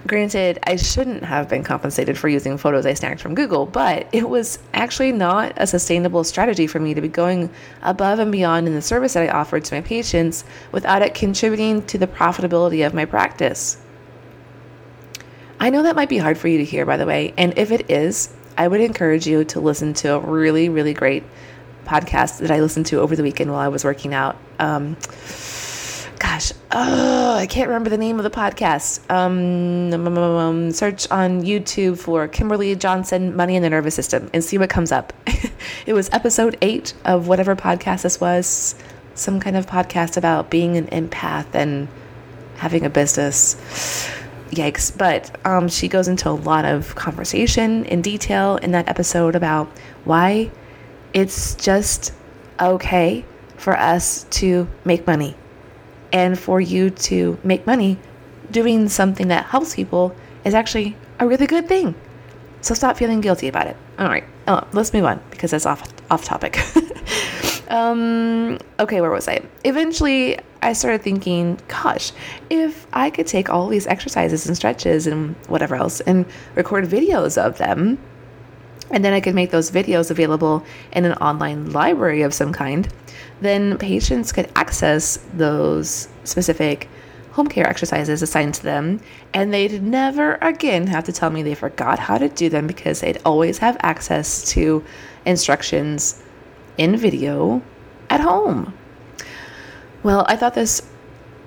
Granted, 0.06 0.60
I 0.64 0.76
shouldn't 0.76 1.24
have 1.24 1.48
been 1.48 1.64
compensated 1.64 2.16
for 2.16 2.28
using 2.28 2.58
photos 2.58 2.86
I 2.86 2.94
snagged 2.94 3.20
from 3.20 3.34
Google, 3.34 3.66
but 3.66 4.06
it 4.12 4.28
was 4.28 4.60
actually 4.72 5.10
not 5.10 5.52
a 5.56 5.66
sustainable 5.66 6.22
strategy 6.22 6.68
for 6.68 6.78
me 6.78 6.94
to 6.94 7.00
be 7.00 7.08
going 7.08 7.50
above 7.82 8.20
and 8.20 8.30
beyond 8.30 8.68
in 8.68 8.74
the 8.74 8.82
service 8.82 9.14
that 9.14 9.24
I 9.24 9.36
offered 9.36 9.64
to 9.64 9.74
my 9.74 9.80
patients 9.80 10.44
without 10.70 11.02
it 11.02 11.14
contributing 11.14 11.84
to 11.86 11.98
the 11.98 12.06
profitability 12.06 12.86
of 12.86 12.94
my 12.94 13.04
practice. 13.04 13.78
I 15.58 15.70
know 15.70 15.82
that 15.84 15.96
might 15.96 16.08
be 16.08 16.18
hard 16.18 16.38
for 16.38 16.48
you 16.48 16.58
to 16.58 16.64
hear, 16.64 16.84
by 16.84 16.96
the 16.96 17.06
way. 17.06 17.32
And 17.36 17.56
if 17.56 17.70
it 17.70 17.90
is, 17.90 18.32
I 18.58 18.68
would 18.68 18.80
encourage 18.80 19.26
you 19.26 19.44
to 19.44 19.60
listen 19.60 19.94
to 19.94 20.14
a 20.14 20.18
really, 20.20 20.68
really 20.68 20.94
great 20.94 21.24
podcast 21.84 22.40
that 22.40 22.50
I 22.50 22.60
listened 22.60 22.86
to 22.86 23.00
over 23.00 23.16
the 23.16 23.22
weekend 23.22 23.50
while 23.50 23.60
I 23.60 23.68
was 23.68 23.84
working 23.84 24.12
out. 24.12 24.36
Um, 24.58 24.96
gosh, 26.18 26.52
oh, 26.72 27.36
I 27.36 27.46
can't 27.46 27.68
remember 27.68 27.90
the 27.90 27.98
name 27.98 28.18
of 28.18 28.24
the 28.24 28.30
podcast. 28.30 29.00
Um, 29.10 29.92
um, 29.94 30.06
um, 30.06 30.18
um, 30.18 30.72
search 30.72 31.10
on 31.10 31.42
YouTube 31.42 31.98
for 31.98 32.28
Kimberly 32.28 32.74
Johnson, 32.76 33.34
Money 33.36 33.56
in 33.56 33.62
the 33.62 33.70
Nervous 33.70 33.94
System, 33.94 34.30
and 34.34 34.44
see 34.44 34.58
what 34.58 34.68
comes 34.68 34.92
up. 34.92 35.12
it 35.86 35.92
was 35.94 36.10
episode 36.12 36.58
eight 36.60 36.92
of 37.04 37.28
whatever 37.28 37.56
podcast 37.56 38.02
this 38.02 38.20
was, 38.20 38.74
some 39.14 39.40
kind 39.40 39.56
of 39.56 39.66
podcast 39.66 40.16
about 40.16 40.50
being 40.50 40.76
an 40.76 40.86
empath 40.88 41.54
and 41.54 41.88
having 42.56 42.84
a 42.84 42.90
business 42.90 43.54
yikes. 44.50 44.96
But 44.96 45.36
um, 45.46 45.68
she 45.68 45.88
goes 45.88 46.08
into 46.08 46.28
a 46.28 46.32
lot 46.32 46.64
of 46.64 46.94
conversation 46.94 47.84
in 47.84 48.02
detail 48.02 48.56
in 48.56 48.72
that 48.72 48.88
episode 48.88 49.34
about 49.34 49.68
why 50.04 50.50
it's 51.12 51.54
just 51.54 52.12
okay 52.60 53.24
for 53.56 53.76
us 53.76 54.24
to 54.24 54.68
make 54.84 55.06
money 55.06 55.34
and 56.12 56.38
for 56.38 56.60
you 56.60 56.90
to 56.90 57.38
make 57.42 57.66
money 57.66 57.98
doing 58.50 58.88
something 58.88 59.28
that 59.28 59.46
helps 59.46 59.74
people 59.74 60.14
is 60.44 60.54
actually 60.54 60.96
a 61.18 61.26
really 61.26 61.46
good 61.46 61.68
thing. 61.68 61.94
So 62.60 62.74
stop 62.74 62.96
feeling 62.96 63.20
guilty 63.20 63.48
about 63.48 63.66
it. 63.66 63.76
All 63.98 64.08
right, 64.08 64.24
oh, 64.48 64.66
let's 64.72 64.92
move 64.92 65.04
on 65.04 65.20
because 65.30 65.50
that's 65.50 65.66
off 65.66 65.82
off 66.10 66.24
topic. 66.24 66.58
um, 67.68 68.58
okay, 68.78 69.00
where 69.00 69.10
was 69.10 69.28
I? 69.28 69.40
Eventually, 69.64 70.38
I 70.62 70.72
started 70.72 71.02
thinking, 71.02 71.58
gosh, 71.68 72.12
if 72.50 72.86
I 72.92 73.10
could 73.10 73.26
take 73.26 73.50
all 73.50 73.68
these 73.68 73.86
exercises 73.86 74.46
and 74.46 74.56
stretches 74.56 75.06
and 75.06 75.34
whatever 75.48 75.76
else 75.76 76.00
and 76.00 76.26
record 76.54 76.86
videos 76.86 77.40
of 77.40 77.58
them, 77.58 77.98
and 78.90 79.04
then 79.04 79.12
I 79.12 79.20
could 79.20 79.34
make 79.34 79.50
those 79.50 79.70
videos 79.70 80.10
available 80.10 80.64
in 80.92 81.04
an 81.04 81.14
online 81.14 81.72
library 81.72 82.22
of 82.22 82.32
some 82.32 82.52
kind, 82.52 82.88
then 83.40 83.78
patients 83.78 84.32
could 84.32 84.50
access 84.54 85.18
those 85.34 86.08
specific 86.24 86.88
home 87.32 87.48
care 87.48 87.66
exercises 87.68 88.22
assigned 88.22 88.54
to 88.54 88.62
them, 88.62 88.98
and 89.34 89.52
they'd 89.52 89.82
never 89.82 90.36
again 90.40 90.86
have 90.86 91.04
to 91.04 91.12
tell 91.12 91.30
me 91.30 91.42
they 91.42 91.54
forgot 91.54 91.98
how 91.98 92.16
to 92.16 92.28
do 92.30 92.48
them 92.48 92.66
because 92.66 93.00
they'd 93.00 93.20
always 93.26 93.58
have 93.58 93.76
access 93.80 94.50
to 94.50 94.82
instructions 95.26 96.22
in 96.78 96.96
video 96.96 97.62
at 98.10 98.20
home. 98.20 98.74
Well, 100.02 100.24
I 100.28 100.36
thought 100.36 100.54
this 100.54 100.82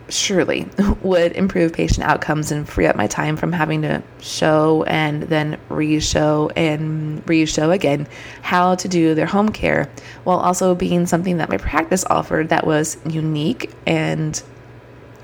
surely 0.09 0.67
would 1.01 1.31
improve 1.33 1.74
patient 1.74 2.05
outcomes 2.05 2.51
and 2.51 2.67
free 2.67 2.86
up 2.86 2.95
my 2.95 3.07
time 3.07 3.38
from 3.38 3.51
having 3.51 3.81
to 3.83 4.03
show 4.19 4.83
and 4.83 5.24
then 5.24 5.57
re-show 5.69 6.50
and 6.55 7.27
re-show 7.27 7.71
again 7.71 8.07
how 8.41 8.75
to 8.75 8.88
do 8.88 9.13
their 9.13 9.25
home 9.25 9.50
care 9.50 9.89
while 10.24 10.39
also 10.39 10.75
being 10.75 11.05
something 11.05 11.38
that 11.38 11.50
my 11.50 11.57
practice 11.57 12.03
offered 12.05 12.50
that 12.50 12.65
was 12.65 12.98
unique 13.07 13.71
and 13.86 14.41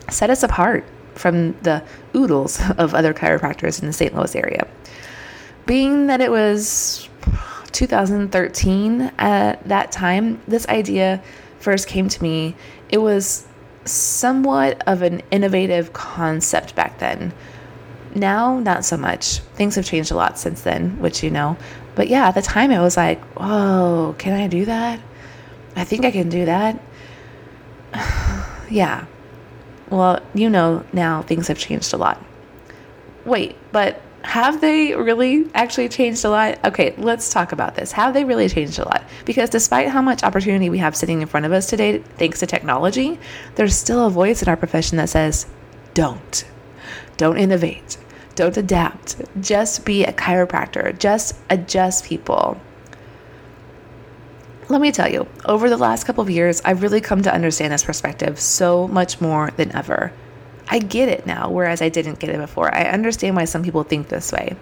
set 0.09 0.29
us 0.29 0.43
apart 0.43 0.85
from 1.15 1.53
the 1.63 1.83
oodles 2.15 2.62
of 2.77 2.93
other 2.93 3.13
chiropractors 3.13 3.81
in 3.81 3.88
the 3.88 3.93
St. 3.93 4.15
Louis 4.15 4.35
area. 4.35 4.67
Being 5.65 6.07
that 6.07 6.21
it 6.21 6.29
was 6.29 7.09
2013 7.75 9.01
at 9.01 9.55
uh, 9.55 9.62
that 9.65 9.91
time, 9.91 10.41
this 10.48 10.65
idea 10.70 11.22
first 11.60 11.88
came 11.88 12.08
to 12.08 12.24
me, 12.24 12.55
it 12.89 13.00
was 13.00 13.46
somewhat 13.84 14.82
of 14.88 15.01
an 15.01 15.22
innovative 15.29 15.91
concept 15.91 16.74
back 16.75 17.00
then. 17.00 17.34
Now, 18.15 18.60
not 18.60 18.86
so 18.86 18.96
much. 18.96 19.39
Things 19.55 19.75
have 19.75 19.86
changed 19.86 20.10
a 20.12 20.15
lot 20.15 20.39
since 20.39 20.62
then, 20.62 20.98
which 21.00 21.22
you 21.22 21.29
know. 21.29 21.58
But 21.96 22.08
yeah, 22.08 22.29
at 22.29 22.36
the 22.36 22.41
time, 22.41 22.72
I 22.72 22.79
was 22.79 22.96
like, 22.96 23.22
whoa, 23.34 24.15
can 24.17 24.34
I 24.34 24.48
do 24.48 24.63
that? 24.65 25.01
I 25.75 25.84
think 25.84 26.05
I 26.05 26.12
can 26.12 26.29
do 26.29 26.46
that. 26.46 26.79
yeah. 28.70 29.05
Well, 29.89 30.22
you 30.34 30.50
know, 30.50 30.86
now 30.94 31.24
things 31.24 31.50
have 31.50 31.58
changed 31.58 31.94
a 31.94 31.98
lot. 31.98 32.24
Wait, 33.25 33.58
but 33.74 34.01
have 34.25 34.60
they 34.60 34.96
really 34.96 35.50
actually 35.53 35.88
changed 35.88 36.25
a 36.25 36.29
lot? 36.29 36.60
Okay, 36.65 36.96
let's 36.98 37.32
talk 37.32 37.51
about 37.51 37.75
this. 37.75 37.91
Have 37.91 38.15
they 38.15 38.25
really 38.25 38.50
changed 38.50 38.79
a 38.79 38.84
lot? 38.84 39.03
Because 39.24 39.51
despite 39.51 39.89
how 39.89 40.01
much 40.01 40.24
opportunity 40.24 40.70
we 40.70 40.79
have 40.79 40.96
sitting 40.96 41.22
in 41.22 41.27
front 41.27 41.46
of 41.46 41.51
us 41.51 41.70
today, 41.70 42.00
thanks 42.17 42.39
to 42.39 42.48
technology, 42.48 43.20
there's 43.53 43.75
still 43.75 44.05
a 44.05 44.10
voice 44.10 44.41
in 44.41 44.50
our 44.50 44.58
profession 44.58 44.98
that 44.98 45.10
says, 45.10 45.46
don't. 45.94 46.44
Don't 47.17 47.38
innovate. 47.38 47.98
Don't 48.34 48.58
adapt. 48.58 49.22
Just 49.39 49.86
be 49.86 50.03
a 50.03 50.12
chiropractor. 50.12 50.98
Just 50.98 51.36
adjust 51.50 52.05
people. 52.05 52.60
Let 54.67 54.82
me 54.82 54.91
tell 54.91 55.10
you, 55.10 55.27
over 55.46 55.70
the 55.70 55.77
last 55.77 56.05
couple 56.05 56.24
of 56.24 56.29
years, 56.32 56.62
I've 56.65 56.82
really 56.82 57.00
come 57.00 57.22
to 57.22 57.34
understand 57.34 57.72
this 57.72 57.84
perspective 57.84 58.39
so 58.39 58.88
much 58.88 59.22
more 59.22 59.51
than 59.51 59.72
ever. 59.75 60.12
I 60.67 60.79
get 60.79 61.10
it 61.10 61.25
now, 61.25 61.50
whereas 61.50 61.81
I 61.81 61.89
didn't 61.89 62.19
get 62.19 62.29
it 62.29 62.38
before. 62.38 62.74
I 62.74 62.84
understand 62.84 63.36
why 63.36 63.45
some 63.45 63.63
people 63.63 63.84
think 63.84 64.07
this 64.07 64.31
way. 64.31 64.55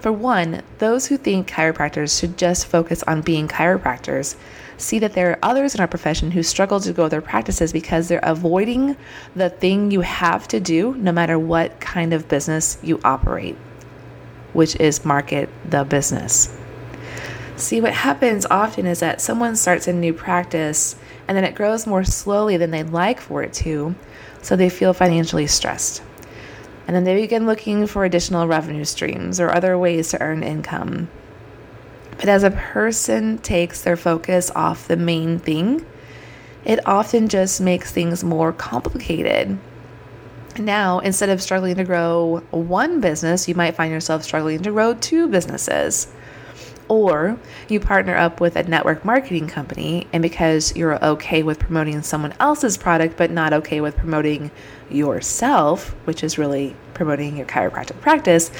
For 0.00 0.12
one, 0.12 0.62
those 0.78 1.06
who 1.06 1.18
think 1.18 1.50
chiropractors 1.50 2.18
should 2.18 2.38
just 2.38 2.66
focus 2.66 3.02
on 3.02 3.20
being 3.20 3.48
chiropractors 3.48 4.36
see 4.78 4.98
that 4.98 5.12
there 5.12 5.30
are 5.30 5.38
others 5.42 5.74
in 5.74 5.80
our 5.80 5.86
profession 5.86 6.30
who 6.30 6.42
struggle 6.42 6.80
to 6.80 6.92
grow 6.92 7.08
their 7.08 7.20
practices 7.20 7.72
because 7.72 8.08
they're 8.08 8.20
avoiding 8.22 8.96
the 9.36 9.50
thing 9.50 9.90
you 9.90 10.00
have 10.00 10.48
to 10.48 10.58
do 10.58 10.94
no 10.94 11.12
matter 11.12 11.38
what 11.38 11.80
kind 11.80 12.14
of 12.14 12.28
business 12.28 12.78
you 12.82 12.98
operate, 13.04 13.56
which 14.54 14.74
is 14.76 15.04
market 15.04 15.50
the 15.68 15.84
business. 15.84 16.56
See, 17.56 17.82
what 17.82 17.92
happens 17.92 18.46
often 18.46 18.86
is 18.86 19.00
that 19.00 19.20
someone 19.20 19.54
starts 19.54 19.86
a 19.86 19.92
new 19.92 20.14
practice 20.14 20.96
and 21.28 21.36
then 21.36 21.44
it 21.44 21.54
grows 21.54 21.86
more 21.86 22.04
slowly 22.04 22.56
than 22.56 22.70
they'd 22.70 22.88
like 22.88 23.20
for 23.20 23.42
it 23.42 23.52
to 23.54 23.94
so 24.42 24.56
they 24.56 24.68
feel 24.68 24.92
financially 24.92 25.46
stressed. 25.46 26.02
And 26.86 26.96
then 26.96 27.04
they 27.04 27.20
begin 27.20 27.46
looking 27.46 27.86
for 27.86 28.04
additional 28.04 28.48
revenue 28.48 28.84
streams 28.84 29.38
or 29.38 29.54
other 29.54 29.78
ways 29.78 30.08
to 30.10 30.20
earn 30.20 30.42
income. 30.42 31.08
But 32.16 32.28
as 32.28 32.42
a 32.42 32.50
person 32.50 33.38
takes 33.38 33.82
their 33.82 33.96
focus 33.96 34.50
off 34.54 34.88
the 34.88 34.96
main 34.96 35.38
thing, 35.38 35.86
it 36.64 36.86
often 36.86 37.28
just 37.28 37.60
makes 37.60 37.92
things 37.92 38.22
more 38.22 38.52
complicated. 38.52 39.58
Now, 40.58 40.98
instead 40.98 41.30
of 41.30 41.40
struggling 41.40 41.76
to 41.76 41.84
grow 41.84 42.42
one 42.50 43.00
business, 43.00 43.48
you 43.48 43.54
might 43.54 43.76
find 43.76 43.92
yourself 43.92 44.24
struggling 44.24 44.62
to 44.62 44.72
grow 44.72 44.94
two 44.94 45.28
businesses 45.28 46.08
or 46.90 47.38
you 47.68 47.78
partner 47.78 48.16
up 48.16 48.40
with 48.40 48.56
a 48.56 48.64
network 48.64 49.04
marketing 49.04 49.46
company, 49.46 50.08
and 50.12 50.22
because 50.22 50.76
you're 50.76 51.02
okay 51.02 51.42
with 51.42 51.60
promoting 51.60 52.02
someone 52.02 52.34
else's 52.40 52.76
product 52.76 53.16
but 53.16 53.30
not 53.30 53.52
okay 53.52 53.80
with 53.80 53.96
promoting 53.96 54.50
yourself, 54.90 55.94
which 56.04 56.24
is 56.24 56.36
really 56.36 56.74
promoting 56.92 57.36
your 57.36 57.46
chiropractic 57.46 57.98
practice, 58.00 58.50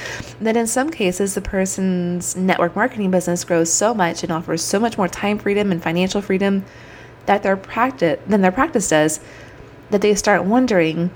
then 0.40 0.56
in 0.56 0.66
some 0.66 0.90
cases 0.90 1.34
the 1.34 1.40
person's 1.40 2.36
network 2.36 2.76
marketing 2.76 3.10
business 3.10 3.44
grows 3.44 3.70
so 3.70 3.92
much 3.92 4.22
and 4.22 4.30
offers 4.30 4.62
so 4.62 4.78
much 4.78 4.96
more 4.96 5.08
time 5.08 5.36
freedom 5.36 5.72
and 5.72 5.82
financial 5.82 6.22
freedom 6.22 6.64
that 7.26 7.42
their 7.42 7.56
practice 7.56 8.20
than 8.28 8.40
their 8.42 8.52
practice 8.52 8.88
does 8.88 9.20
that 9.90 10.00
they 10.00 10.14
start 10.14 10.44
wondering 10.44 11.10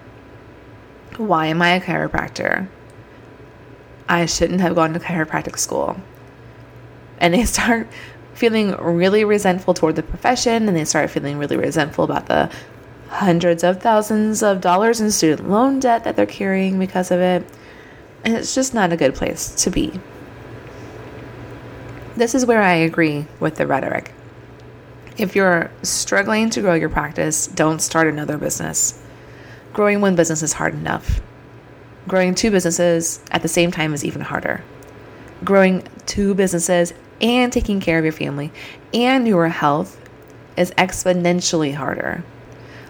why 1.16 1.46
am 1.46 1.62
I 1.62 1.70
a 1.70 1.80
chiropractor? 1.80 2.66
I 4.08 4.26
shouldn't 4.26 4.60
have 4.60 4.74
gone 4.74 4.92
to 4.94 4.98
chiropractic 4.98 5.58
school. 5.58 5.96
And 7.18 7.34
they 7.34 7.44
start 7.44 7.88
feeling 8.34 8.72
really 8.76 9.24
resentful 9.24 9.74
toward 9.74 9.96
the 9.96 10.02
profession 10.02 10.68
and 10.68 10.76
they 10.76 10.84
start 10.84 11.10
feeling 11.10 11.38
really 11.38 11.56
resentful 11.56 12.04
about 12.04 12.26
the 12.26 12.50
hundreds 13.08 13.62
of 13.62 13.80
thousands 13.80 14.42
of 14.42 14.60
dollars 14.60 15.00
in 15.00 15.10
student 15.10 15.48
loan 15.48 15.78
debt 15.78 16.02
that 16.02 16.16
they're 16.16 16.26
carrying 16.26 16.78
because 16.78 17.10
of 17.10 17.20
it. 17.20 17.46
And 18.24 18.34
it's 18.34 18.54
just 18.54 18.74
not 18.74 18.92
a 18.92 18.96
good 18.96 19.14
place 19.14 19.54
to 19.62 19.70
be. 19.70 20.00
This 22.16 22.34
is 22.34 22.46
where 22.46 22.62
I 22.62 22.74
agree 22.74 23.26
with 23.40 23.56
the 23.56 23.66
rhetoric. 23.66 24.12
If 25.16 25.36
you're 25.36 25.70
struggling 25.82 26.50
to 26.50 26.60
grow 26.60 26.74
your 26.74 26.88
practice, 26.88 27.46
don't 27.46 27.80
start 27.80 28.08
another 28.08 28.36
business. 28.36 29.00
Growing 29.72 30.00
one 30.00 30.16
business 30.16 30.42
is 30.42 30.52
hard 30.52 30.74
enough. 30.74 31.20
Growing 32.08 32.34
two 32.34 32.50
businesses 32.50 33.20
at 33.30 33.42
the 33.42 33.48
same 33.48 33.70
time 33.70 33.94
is 33.94 34.04
even 34.04 34.22
harder. 34.22 34.62
Growing 35.44 35.86
two 36.06 36.34
businesses 36.34 36.94
and 37.20 37.52
taking 37.52 37.80
care 37.80 37.98
of 37.98 38.04
your 38.04 38.12
family 38.12 38.50
and 38.92 39.28
your 39.28 39.48
health 39.48 40.00
is 40.56 40.70
exponentially 40.72 41.74
harder. 41.74 42.24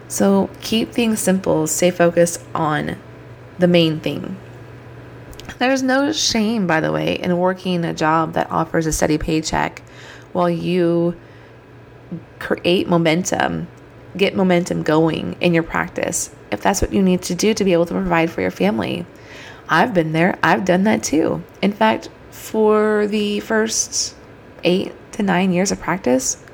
So 0.09 0.51
keep 0.61 0.93
things 0.93 1.21
simple, 1.21 1.67
stay 1.67 1.91
focused 1.91 2.41
on 2.55 2.97
the 3.59 3.69
main 3.69 4.01
thing. 4.01 4.37
There's 5.59 5.83
no 5.83 6.13
shame, 6.13 6.67
by 6.67 6.81
the 6.81 6.93
way, 6.93 7.15
in 7.15 7.37
working 7.39 7.85
a 7.85 7.95
job 7.95 8.35
that 8.35 8.51
offers 8.51 8.87
a 8.87 8.93
steady 8.93 9.19
paycheck 9.19 9.81
while 10.33 10.51
you 10.51 11.17
create 12.39 12.89
momentum, 12.89 13.69
get 14.17 14.35
momentum 14.35 14.83
going 14.83 15.37
in 15.41 15.55
your 15.55 15.63
practice 15.63 16.35
if 16.51 16.61
that's 16.61 16.81
what 16.81 16.93
you 16.93 17.03
need 17.03 17.23
to 17.23 17.35
do 17.35 17.53
to 17.55 17.65
be 17.65 17.73
able 17.73 17.87
to 17.87 17.95
provide 17.95 18.31
for 18.31 18.41
your 18.41 18.51
family. 18.51 19.07
I've 19.69 19.95
been 19.95 20.13
there, 20.13 20.39
I've 20.43 20.65
done 20.65 20.85
that 20.85 21.03
too. 21.03 21.43
In 21.63 21.73
fact, 21.73 22.09
for 22.45 23.07
the 23.07 23.41
first 23.41 24.15
eight 24.65 24.93
to 25.13 25.23
nine 25.23 25.51
years 25.53 25.73
of 25.73 25.81
practice, 25.81 26.45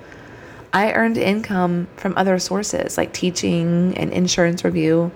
I 0.73 0.92
earned 0.92 1.18
income 1.18 1.88
from 1.97 2.16
other 2.16 2.38
sources 2.38 2.97
like 2.97 3.12
teaching 3.12 3.99
and 3.99 4.12
insurance 4.12 4.64
review. 4.64 5.11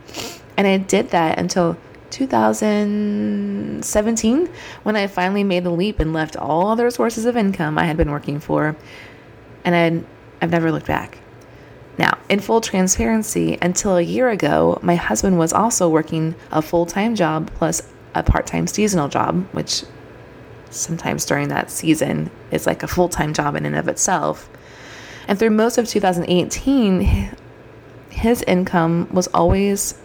And 0.57 0.66
I 0.66 0.78
did 0.78 1.11
that 1.11 1.38
until 1.38 1.76
2017 2.11 4.49
when 4.83 4.97
I 4.97 5.07
finally 5.07 5.45
made 5.45 5.62
the 5.62 5.71
leap 5.71 6.00
and 6.00 6.12
left 6.12 6.37
all 6.37 6.66
other 6.69 6.90
sources 6.90 7.25
of 7.25 7.37
income 7.37 7.78
I 7.78 7.85
had 7.85 7.97
been 7.97 8.11
working 8.11 8.40
for. 8.40 8.75
And 9.64 9.76
I'd, 9.76 10.04
I've 10.43 10.50
never 10.50 10.73
looked 10.73 10.88
back. 10.88 11.19
Now, 11.99 12.19
in 12.28 12.40
full 12.40 12.61
transparency, 12.61 13.57
until 13.62 13.97
a 13.97 14.02
year 14.02 14.28
ago, 14.28 14.81
my 14.83 14.97
husband 14.97 15.38
was 15.38 15.52
also 15.52 15.88
working 15.88 16.35
a 16.50 16.61
full 16.61 16.85
time 16.85 17.14
job 17.14 17.52
plus 17.54 17.81
a 18.16 18.25
part 18.25 18.49
time 18.49 18.66
seasonal 18.66 19.07
job, 19.07 19.47
which 19.52 19.85
sometimes 20.75 21.25
during 21.25 21.49
that 21.49 21.71
season 21.71 22.31
is 22.50 22.66
like 22.66 22.83
a 22.83 22.88
full 22.88 23.09
time 23.09 23.33
job 23.33 23.57
in 23.57 23.66
and 23.66 23.76
of 23.76 23.88
itself. 23.88 24.49
And 25.26 25.38
through 25.38 25.50
most 25.50 25.78
of 25.78 25.88
2018, 25.88 27.31
his 28.11 28.43
income 28.43 29.09
was 29.12 29.26
always 29.28 29.99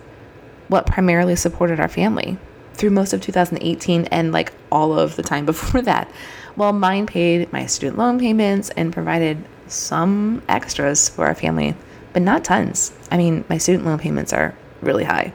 what 0.68 0.86
primarily 0.86 1.36
supported 1.36 1.80
our 1.80 1.88
family 1.88 2.38
through 2.74 2.92
most 2.92 3.12
of 3.12 3.22
2018 3.22 4.06
and 4.06 4.32
like 4.32 4.54
all 4.72 4.98
of 4.98 5.16
the 5.16 5.24
time 5.24 5.46
before 5.54 5.82
that. 5.82 6.10
While 6.56 6.74
mine 6.74 7.06
paid 7.06 7.52
my 7.52 7.66
student 7.66 7.98
loan 7.98 8.20
payments 8.20 8.70
and 8.72 8.94
provided 8.94 9.44
some 9.68 10.42
extras 10.50 11.10
for 11.10 11.26
our 11.26 11.36
family, 11.36 11.76
but 12.14 12.22
not 12.22 12.44
tons. 12.44 12.92
I 13.12 13.18
mean, 13.18 13.46
my 13.50 13.58
student 13.58 13.86
loan 13.86 14.00
payments 14.00 14.34
are 14.34 14.56
really 14.82 15.04
high. 15.04 15.34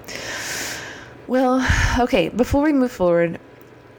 Well, 1.27 1.67
okay, 1.99 2.29
before 2.29 2.65
we 2.65 2.73
move 2.73 2.93
forward, 2.93 3.39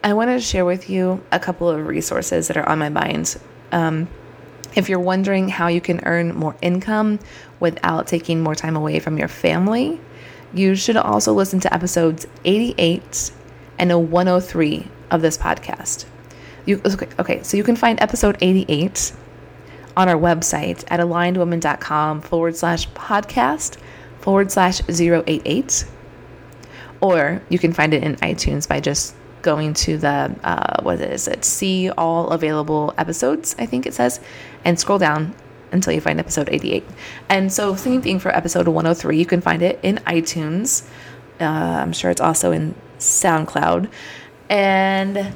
I 0.05 0.13
want 0.13 0.29
to 0.29 0.39
share 0.39 0.65
with 0.65 0.87
you 0.87 1.23
a 1.31 1.39
couple 1.39 1.67
of 1.67 1.87
resources 1.87 2.47
that 2.47 2.57
are 2.57 2.69
on 2.69 2.77
my 2.77 2.89
mind. 2.89 3.37
Um, 3.71 4.07
if 4.75 4.87
you're 4.87 4.99
wondering 4.99 5.49
how 5.49 5.65
you 5.65 5.81
can 5.81 5.99
earn 6.05 6.35
more 6.35 6.55
income 6.61 7.17
without 7.59 8.05
taking 8.05 8.43
more 8.43 8.53
time 8.53 8.75
away 8.75 8.99
from 8.99 9.17
your 9.17 9.27
family, 9.27 9.99
you 10.53 10.75
should 10.75 10.95
also 10.95 11.33
listen 11.33 11.59
to 11.61 11.73
episodes 11.73 12.27
88 12.43 13.31
and 13.79 14.11
103 14.11 14.87
of 15.09 15.23
this 15.23 15.39
podcast. 15.39 16.05
You, 16.67 16.79
okay, 16.85 17.07
okay, 17.17 17.41
so 17.41 17.57
you 17.57 17.63
can 17.63 17.75
find 17.75 17.99
episode 17.99 18.37
88 18.41 19.11
on 19.97 20.07
our 20.07 20.17
website 20.17 20.83
at 20.87 20.99
alignedwoman.com 20.99 22.21
forward 22.21 22.55
slash 22.55 22.87
podcast 22.91 23.77
forward 24.19 24.51
slash 24.51 24.81
088. 24.87 25.83
Or 27.01 27.41
you 27.49 27.57
can 27.57 27.73
find 27.73 27.91
it 27.95 28.03
in 28.03 28.17
iTunes 28.17 28.67
by 28.67 28.79
just 28.79 29.15
going 29.45 29.73
to 29.75 29.97
the, 29.97 30.35
uh, 30.43 30.81
what 30.81 30.99
is 30.99 31.29
it, 31.29 31.45
see 31.45 31.89
all 31.91 32.31
available 32.31 32.93
episodes, 32.97 33.55
I 33.57 33.65
think 33.65 33.85
it 33.85 33.93
says, 33.93 34.19
and 34.65 34.77
scroll 34.77 34.97
down 34.97 35.33
until 35.71 35.93
you 35.93 36.01
find 36.01 36.19
episode 36.19 36.49
88. 36.51 36.83
And 37.29 37.53
so, 37.53 37.75
same 37.75 38.01
thing 38.01 38.19
for 38.19 38.35
episode 38.35 38.67
103. 38.67 39.17
You 39.17 39.25
can 39.25 39.41
find 39.41 39.61
it 39.61 39.79
in 39.83 39.97
iTunes. 40.07 40.87
Uh, 41.39 41.43
I'm 41.45 41.93
sure 41.93 42.09
it's 42.11 42.21
also 42.21 42.51
in 42.51 42.73
SoundCloud. 42.97 43.89
And 44.49 45.35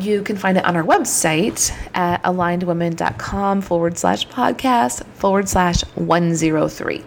you 0.00 0.22
can 0.22 0.36
find 0.36 0.56
it 0.56 0.64
on 0.64 0.74
our 0.74 0.82
website 0.82 1.70
at 1.94 2.22
alignedwomen.com 2.22 3.60
forward 3.60 3.98
slash 3.98 4.26
podcast 4.28 5.04
forward 5.16 5.48
slash 5.48 5.82
103. 5.94 7.04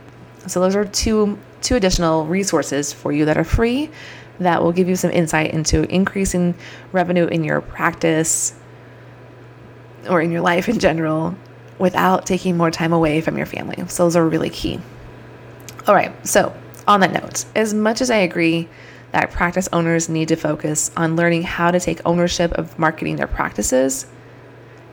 So, 0.47 0.59
those 0.59 0.75
are 0.75 0.85
two, 0.85 1.39
two 1.61 1.75
additional 1.75 2.27
resources 2.27 2.93
for 2.93 3.11
you 3.11 3.25
that 3.25 3.37
are 3.37 3.43
free 3.43 3.89
that 4.39 4.61
will 4.61 4.71
give 4.71 4.89
you 4.89 4.95
some 4.95 5.11
insight 5.11 5.53
into 5.53 5.83
increasing 5.93 6.55
revenue 6.91 7.25
in 7.25 7.43
your 7.43 7.61
practice 7.61 8.53
or 10.09 10.21
in 10.21 10.31
your 10.31 10.41
life 10.41 10.69
in 10.69 10.79
general 10.79 11.35
without 11.79 12.25
taking 12.25 12.57
more 12.57 12.71
time 12.71 12.93
away 12.93 13.21
from 13.21 13.37
your 13.37 13.45
family. 13.45 13.83
So, 13.87 14.03
those 14.03 14.15
are 14.15 14.27
really 14.27 14.49
key. 14.49 14.79
All 15.87 15.95
right, 15.95 16.27
so 16.27 16.55
on 16.87 16.99
that 17.01 17.13
note, 17.13 17.45
as 17.55 17.73
much 17.73 18.01
as 18.01 18.09
I 18.09 18.17
agree 18.17 18.67
that 19.11 19.31
practice 19.31 19.69
owners 19.71 20.09
need 20.09 20.27
to 20.27 20.35
focus 20.35 20.91
on 20.97 21.15
learning 21.15 21.43
how 21.43 21.71
to 21.71 21.79
take 21.79 22.01
ownership 22.05 22.51
of 22.53 22.77
marketing 22.77 23.15
their 23.15 23.27
practices 23.27 24.07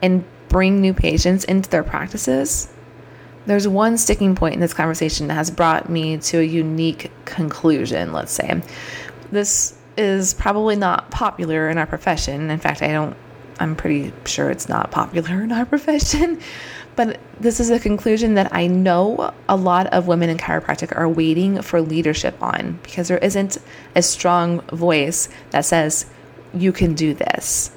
and 0.00 0.24
bring 0.48 0.80
new 0.80 0.94
patients 0.94 1.44
into 1.44 1.68
their 1.70 1.82
practices, 1.82 2.68
there's 3.46 3.66
one 3.66 3.98
sticking 3.98 4.34
point 4.34 4.54
in 4.54 4.60
this 4.60 4.74
conversation 4.74 5.26
that 5.26 5.34
has 5.34 5.50
brought 5.50 5.88
me 5.88 6.18
to 6.18 6.38
a 6.38 6.44
unique 6.44 7.10
conclusion, 7.24 8.12
let's 8.12 8.32
say, 8.32 8.62
this 9.32 9.74
is 9.96 10.34
probably 10.34 10.76
not 10.76 11.10
popular 11.10 11.68
in 11.68 11.78
our 11.78 11.86
profession. 11.86 12.50
In 12.50 12.58
fact, 12.58 12.82
I 12.82 12.92
don't, 12.92 13.16
I'm 13.58 13.74
pretty 13.74 14.12
sure 14.24 14.50
it's 14.50 14.68
not 14.68 14.90
popular 14.90 15.42
in 15.42 15.50
our 15.50 15.66
profession. 15.74 16.40
But 16.94 17.18
this 17.40 17.58
is 17.58 17.70
a 17.70 17.80
conclusion 17.80 18.34
that 18.34 18.54
I 18.54 18.66
know 18.66 19.32
a 19.48 19.56
lot 19.56 19.86
of 19.88 20.06
women 20.06 20.28
in 20.28 20.36
chiropractic 20.36 20.96
are 20.96 21.08
waiting 21.08 21.62
for 21.62 21.80
leadership 21.80 22.40
on 22.42 22.78
because 22.82 23.08
there 23.08 23.18
isn't 23.18 23.56
a 23.96 24.02
strong 24.02 24.60
voice 24.68 25.28
that 25.50 25.64
says, 25.64 26.06
you 26.52 26.70
can 26.70 26.94
do 26.94 27.14
this. 27.14 27.70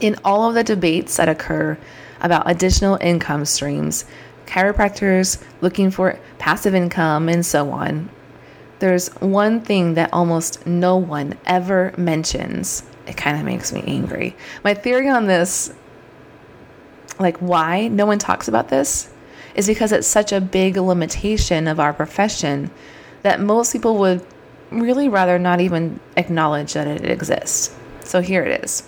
In 0.00 0.16
all 0.24 0.48
of 0.48 0.54
the 0.54 0.64
debates 0.64 1.18
that 1.18 1.28
occur 1.28 1.78
about 2.22 2.50
additional 2.50 2.96
income 3.00 3.44
streams, 3.44 4.06
chiropractors 4.46 5.42
looking 5.60 5.90
for 5.90 6.18
passive 6.38 6.74
income, 6.74 7.28
and 7.28 7.44
so 7.44 7.70
on, 7.70 8.08
there's 8.82 9.10
one 9.20 9.60
thing 9.60 9.94
that 9.94 10.12
almost 10.12 10.66
no 10.66 10.96
one 10.96 11.38
ever 11.46 11.94
mentions. 11.96 12.82
It 13.06 13.16
kind 13.16 13.38
of 13.38 13.44
makes 13.44 13.72
me 13.72 13.84
angry. 13.86 14.34
My 14.64 14.74
theory 14.74 15.08
on 15.08 15.28
this, 15.28 15.72
like 17.20 17.36
why 17.38 17.86
no 17.86 18.06
one 18.06 18.18
talks 18.18 18.48
about 18.48 18.70
this, 18.70 19.08
is 19.54 19.68
because 19.68 19.92
it's 19.92 20.08
such 20.08 20.32
a 20.32 20.40
big 20.40 20.76
limitation 20.76 21.68
of 21.68 21.78
our 21.78 21.92
profession 21.92 22.72
that 23.22 23.38
most 23.38 23.72
people 23.72 23.98
would 23.98 24.26
really 24.72 25.08
rather 25.08 25.38
not 25.38 25.60
even 25.60 26.00
acknowledge 26.16 26.72
that 26.72 26.88
it 26.88 27.04
exists. 27.04 27.72
So 28.00 28.20
here 28.20 28.42
it 28.42 28.64
is. 28.64 28.82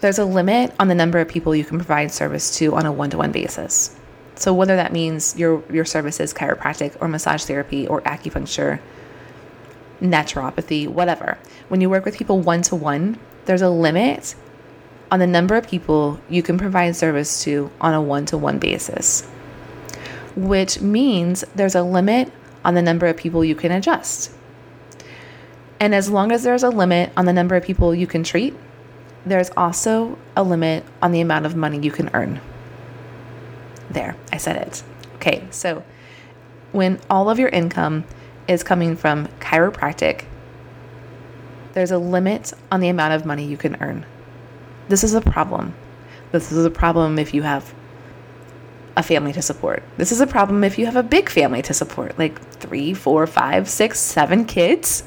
There's 0.00 0.18
a 0.18 0.24
limit 0.24 0.72
on 0.80 0.88
the 0.88 0.94
number 0.94 1.18
of 1.18 1.28
people 1.28 1.54
you 1.54 1.66
can 1.66 1.76
provide 1.76 2.12
service 2.12 2.56
to 2.56 2.74
on 2.76 2.86
a 2.86 2.92
one 2.92 3.10
to 3.10 3.18
one 3.18 3.30
basis. 3.30 3.94
So 4.40 4.54
whether 4.54 4.74
that 4.74 4.90
means 4.90 5.36
your 5.38 5.62
your 5.70 5.84
service 5.84 6.18
is 6.18 6.32
chiropractic 6.32 6.96
or 6.98 7.08
massage 7.08 7.44
therapy 7.44 7.86
or 7.86 8.00
acupuncture, 8.00 8.80
naturopathy, 10.00 10.88
whatever. 10.88 11.36
When 11.68 11.82
you 11.82 11.90
work 11.90 12.06
with 12.06 12.16
people 12.16 12.40
one 12.40 12.62
to 12.62 12.74
one, 12.74 13.18
there's 13.44 13.60
a 13.60 13.68
limit 13.68 14.34
on 15.10 15.18
the 15.18 15.26
number 15.26 15.56
of 15.56 15.68
people 15.68 16.18
you 16.30 16.42
can 16.42 16.56
provide 16.56 16.96
service 16.96 17.44
to 17.44 17.70
on 17.82 17.92
a 17.92 18.00
one 18.00 18.24
to 18.26 18.38
one 18.38 18.58
basis. 18.58 19.28
Which 20.36 20.80
means 20.80 21.44
there's 21.54 21.74
a 21.74 21.82
limit 21.82 22.32
on 22.64 22.72
the 22.72 22.80
number 22.80 23.08
of 23.08 23.18
people 23.18 23.44
you 23.44 23.54
can 23.54 23.70
adjust. 23.70 24.32
And 25.78 25.94
as 25.94 26.08
long 26.08 26.32
as 26.32 26.44
there's 26.44 26.62
a 26.62 26.70
limit 26.70 27.12
on 27.14 27.26
the 27.26 27.34
number 27.34 27.56
of 27.56 27.64
people 27.64 27.94
you 27.94 28.06
can 28.06 28.24
treat, 28.24 28.56
there's 29.26 29.50
also 29.54 30.16
a 30.34 30.42
limit 30.42 30.82
on 31.02 31.12
the 31.12 31.20
amount 31.20 31.44
of 31.44 31.56
money 31.56 31.78
you 31.78 31.90
can 31.90 32.08
earn. 32.14 32.40
There, 33.90 34.16
I 34.32 34.36
said 34.38 34.56
it. 34.56 34.82
Okay, 35.16 35.46
so 35.50 35.82
when 36.72 37.00
all 37.10 37.28
of 37.28 37.38
your 37.38 37.48
income 37.48 38.04
is 38.48 38.62
coming 38.62 38.96
from 38.96 39.26
chiropractic 39.40 40.24
there's 41.72 41.90
a 41.90 41.98
limit 41.98 42.52
on 42.70 42.80
the 42.80 42.88
amount 42.88 43.14
of 43.14 43.24
money 43.24 43.44
you 43.44 43.56
can 43.56 43.76
earn. 43.80 44.04
This 44.88 45.04
is 45.04 45.14
a 45.14 45.20
problem. 45.20 45.74
This 46.32 46.50
is 46.52 46.64
a 46.64 46.70
problem 46.70 47.18
if 47.18 47.32
you 47.34 47.42
have 47.42 47.74
a 48.96 49.02
family 49.02 49.32
to 49.32 49.42
support. 49.42 49.82
This 49.96 50.12
is 50.12 50.20
a 50.20 50.26
problem 50.26 50.64
if 50.64 50.78
you 50.78 50.86
have 50.86 50.96
a 50.96 51.02
big 51.02 51.28
family 51.28 51.62
to 51.62 51.74
support, 51.74 52.18
like 52.18 52.40
three, 52.54 52.92
four, 52.92 53.26
five, 53.26 53.68
six, 53.68 54.00
seven 54.00 54.44
kids. 54.44 55.04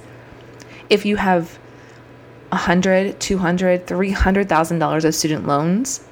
If 0.90 1.06
you 1.06 1.18
have 1.18 1.60
a 2.52 2.58
hundred, 2.58 3.20
two 3.20 3.38
hundred, 3.38 3.88
three 3.88 4.12
hundred 4.12 4.48
thousand 4.48 4.80
dollars 4.80 5.06
of 5.06 5.16
student 5.16 5.46
loans, 5.46 6.06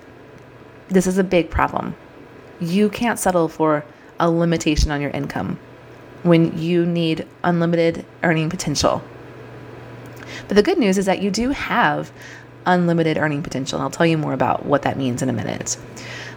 this 0.90 1.08
is 1.08 1.18
a 1.18 1.24
big 1.24 1.50
problem. 1.50 1.96
You 2.62 2.90
can't 2.90 3.20
settle 3.20 3.50
for 3.50 3.84
a 4.20 4.30
limitation 4.30 4.92
on 4.92 5.02
your 5.02 5.10
income 5.10 5.60
when 6.24 6.58
you 6.58 6.86
need 6.86 7.28
unlimited 7.44 8.06
earning 8.24 8.50
potential. 8.50 9.04
But 10.48 10.56
the 10.56 10.64
good 10.64 10.78
news 10.78 10.98
is 10.98 11.08
that 11.08 11.22
you 11.22 11.32
do 11.32 11.50
have 11.50 12.12
unlimited 12.66 13.18
earning 13.18 13.42
potential, 13.42 13.78
and 13.78 13.84
I'll 13.84 13.90
tell 13.90 14.06
you 14.06 14.18
more 14.18 14.34
about 14.34 14.66
what 14.66 14.84
that 14.84 14.98
means 14.98 15.22
in 15.22 15.30
a 15.30 15.34
minute. 15.34 15.78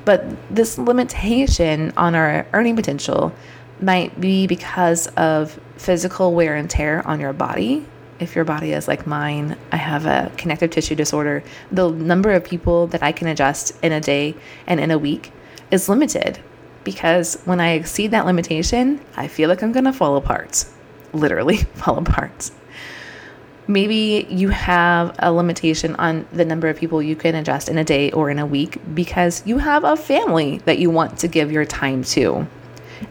But 0.04 0.24
this 0.54 0.78
limitation 0.78 1.92
on 1.96 2.14
our 2.14 2.46
earning 2.52 2.76
potential 2.76 3.32
might 3.80 4.18
be 4.20 4.46
because 4.46 5.06
of 5.08 5.58
physical 5.76 6.34
wear 6.34 6.54
and 6.54 6.70
tear 6.70 7.06
on 7.06 7.20
your 7.20 7.32
body. 7.32 7.84
If 8.20 8.34
your 8.34 8.44
body 8.44 8.72
is 8.72 8.86
like 8.88 9.06
mine, 9.06 9.56
I 9.72 9.76
have 9.76 10.06
a 10.06 10.32
connective 10.36 10.70
tissue 10.70 10.94
disorder. 10.94 11.42
The 11.72 11.90
number 11.90 12.32
of 12.32 12.44
people 12.44 12.86
that 12.88 13.02
I 13.02 13.12
can 13.12 13.26
adjust 13.26 13.76
in 13.82 13.92
a 13.92 14.00
day 14.00 14.34
and 14.66 14.80
in 14.80 14.90
a 14.90 14.98
week 14.98 15.32
is 15.74 15.88
limited 15.88 16.38
because 16.84 17.34
when 17.44 17.60
I 17.60 17.72
exceed 17.72 18.12
that 18.12 18.26
limitation, 18.26 19.00
I 19.16 19.26
feel 19.28 19.48
like 19.48 19.62
I'm 19.62 19.72
going 19.72 19.84
to 19.84 19.92
fall 19.92 20.16
apart. 20.16 20.64
Literally 21.12 21.56
fall 21.74 21.98
apart. 21.98 22.50
Maybe 23.66 24.26
you 24.28 24.50
have 24.50 25.16
a 25.18 25.32
limitation 25.32 25.96
on 25.96 26.26
the 26.32 26.44
number 26.44 26.68
of 26.68 26.76
people 26.76 27.02
you 27.02 27.16
can 27.16 27.34
adjust 27.34 27.68
in 27.68 27.78
a 27.78 27.84
day 27.84 28.12
or 28.12 28.30
in 28.30 28.38
a 28.38 28.46
week 28.46 28.78
because 28.94 29.44
you 29.46 29.58
have 29.58 29.84
a 29.84 29.96
family 29.96 30.58
that 30.66 30.78
you 30.78 30.90
want 30.90 31.18
to 31.20 31.28
give 31.28 31.50
your 31.50 31.64
time 31.64 32.04
to. 32.04 32.46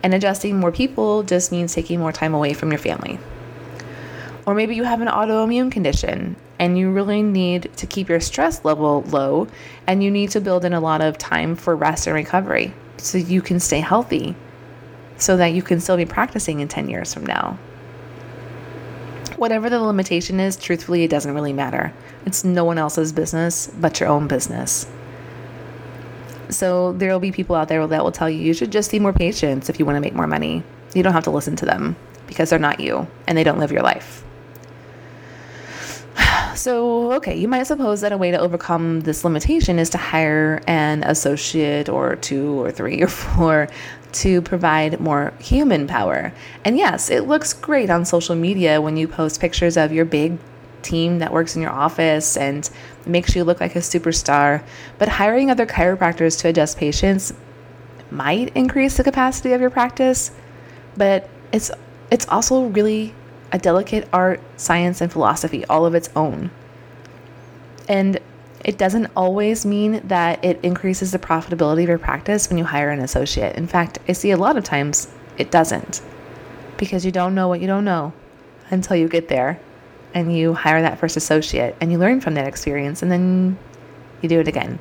And 0.04 0.13
adjusting 0.13 0.60
more 0.60 0.71
people 0.71 1.23
just 1.23 1.52
means 1.52 1.73
taking 1.73 1.99
more 1.99 2.12
time 2.12 2.34
away 2.34 2.54
from 2.54 2.71
your 2.71 2.80
family. 2.80 3.19
Or 4.45 4.54
maybe 4.54 4.76
you 4.76 4.84
have 4.84 5.02
an 5.02 5.08
autoimmune 5.08 5.71
condition 5.71 6.36
and 6.63 6.78
you 6.78 6.89
really 6.89 7.21
need 7.21 7.69
to 7.76 7.86
keep 7.86 8.08
your 8.08 8.21
stress 8.21 8.63
level 8.63 9.02
low 9.08 9.47
and 9.86 10.02
you 10.02 10.10
need 10.10 10.30
to 10.30 10.39
build 10.39 10.63
in 10.63 10.71
a 10.71 10.80
lot 10.80 11.02
of 11.02 11.17
time 11.17 11.58
for 11.58 11.76
rest 11.76 12.08
and 12.08 12.15
recovery 12.15 12.73
so 12.95 13.17
you 13.17 13.41
can 13.41 13.60
stay 13.60 13.82
healthy 13.82 14.34
so 15.17 15.36
that 15.36 15.47
you 15.47 15.62
can 15.62 15.82
still 15.82 15.97
be 15.97 16.06
practicing 16.06 16.62
in 16.62 16.67
10 16.69 16.88
years 16.88 17.13
from 17.13 17.26
now 17.26 17.60
whatever 19.43 19.69
the 19.69 19.78
limitation 19.78 20.39
is, 20.39 20.56
truthfully, 20.56 21.04
it 21.04 21.10
doesn't 21.10 21.34
really 21.34 21.52
matter. 21.52 21.93
It's 22.26 22.45
no 22.45 22.63
one 22.63 22.78
else's 22.78 23.12
business 23.12 23.67
but 23.67 23.99
your 23.99 24.08
own 24.08 24.28
business. 24.30 24.88
So 26.47 26.93
there 26.93 27.12
will 27.12 27.19
be 27.19 27.34
people 27.34 27.58
out 27.58 27.67
there 27.67 27.86
that 27.86 28.04
will 28.04 28.13
tell 28.13 28.30
you 28.30 28.39
you 28.39 28.54
should 28.54 28.71
just 28.71 28.89
see 28.89 28.99
more 28.99 29.12
patients 29.12 29.69
if 29.69 29.80
you 29.80 29.86
want 29.86 29.97
to 29.97 29.99
make 29.99 30.13
more 30.13 30.28
money. 30.28 30.63
You 30.93 31.04
don't 31.04 31.12
have 31.12 31.26
to 31.26 31.32
listen 31.32 31.58
to 31.58 31.65
them 31.65 31.97
because 32.26 32.49
they're 32.49 32.58
not 32.60 32.80
you 32.80 33.06
and 33.28 33.38
they 33.38 33.43
don't 33.43 33.60
live 33.60 33.73
your 33.73 33.82
life. 33.82 34.22
So, 36.63 37.12
okay, 37.15 37.36
you 37.36 37.49
might 37.49 37.67
suppose 37.67 37.99
that 37.99 38.13
a 38.13 38.17
way 38.17 38.32
to 38.32 38.39
overcome 38.39 39.02
this 39.02 39.26
limitation 39.26 39.80
is 39.80 39.89
to 39.89 39.97
hire 39.97 40.62
an 40.65 41.04
associate 41.04 41.89
or 41.89 42.15
two 42.15 42.63
or 42.63 42.71
three 42.71 43.02
or 43.04 43.10
four 43.10 43.67
to 44.13 44.41
provide 44.41 45.02
more 45.02 45.34
human 45.39 45.88
power. 45.88 46.32
And 46.63 46.78
yes, 46.78 47.10
it 47.10 47.28
looks 47.28 47.52
great 47.52 47.89
on 47.89 48.06
social 48.06 48.34
media 48.34 48.80
when 48.80 48.95
you 48.95 49.10
post 49.10 49.41
pictures 49.41 49.76
of 49.76 49.91
your 49.91 50.06
big 50.06 50.38
team 50.84 51.19
that 51.19 51.34
works 51.34 51.58
in 51.58 51.62
your 51.62 51.71
office 51.71 52.38
and 52.38 52.69
makes 53.06 53.36
you 53.36 53.43
look 53.43 53.60
like 53.60 53.76
a 53.76 53.80
superstar. 53.80 54.63
But 54.99 55.10
hiring 55.10 55.52
other 55.52 55.65
chiropractors 55.65 56.39
to 56.43 56.47
adjust 56.47 56.78
patients 56.78 57.34
might 58.10 58.56
increase 58.56 58.95
the 58.95 59.04
capacity 59.04 59.52
of 59.52 59.60
your 59.60 59.69
practice, 59.69 60.32
but 60.95 61.30
it's 61.52 61.71
it's 62.10 62.26
also 62.30 62.67
really 62.67 63.13
a 63.53 63.59
delicate 63.59 64.09
art, 64.11 64.41
science, 64.57 64.99
and 64.99 65.11
philosophy 65.11 65.63
all 65.65 65.85
of 65.85 65.93
its 65.93 66.09
own. 66.15 66.49
And 67.87 68.19
it 68.65 68.77
doesn't 68.77 69.11
always 69.15 69.65
mean 69.65 70.01
that 70.07 70.43
it 70.43 70.59
increases 70.63 71.11
the 71.11 71.19
profitability 71.19 71.83
of 71.83 71.89
your 71.89 71.97
practice 71.99 72.49
when 72.49 72.57
you 72.57 72.63
hire 72.63 72.89
an 72.89 72.99
associate. 72.99 73.55
In 73.55 73.67
fact, 73.67 73.99
I 74.07 74.13
see 74.13 74.31
a 74.31 74.37
lot 74.37 74.57
of 74.57 74.63
times 74.63 75.07
it 75.37 75.51
doesn't 75.51 76.01
because 76.77 77.05
you 77.05 77.11
don't 77.11 77.35
know 77.35 77.47
what 77.47 77.61
you 77.61 77.67
don't 77.67 77.85
know 77.85 78.13
until 78.69 78.95
you 78.95 79.07
get 79.07 79.27
there 79.27 79.59
and 80.13 80.35
you 80.35 80.53
hire 80.53 80.81
that 80.81 80.97
first 80.97 81.15
associate 81.17 81.75
and 81.79 81.91
you 81.91 81.97
learn 81.97 82.21
from 82.21 82.33
that 82.35 82.47
experience 82.47 83.01
and 83.01 83.11
then 83.11 83.57
you 84.21 84.29
do 84.29 84.39
it 84.39 84.47
again. 84.47 84.79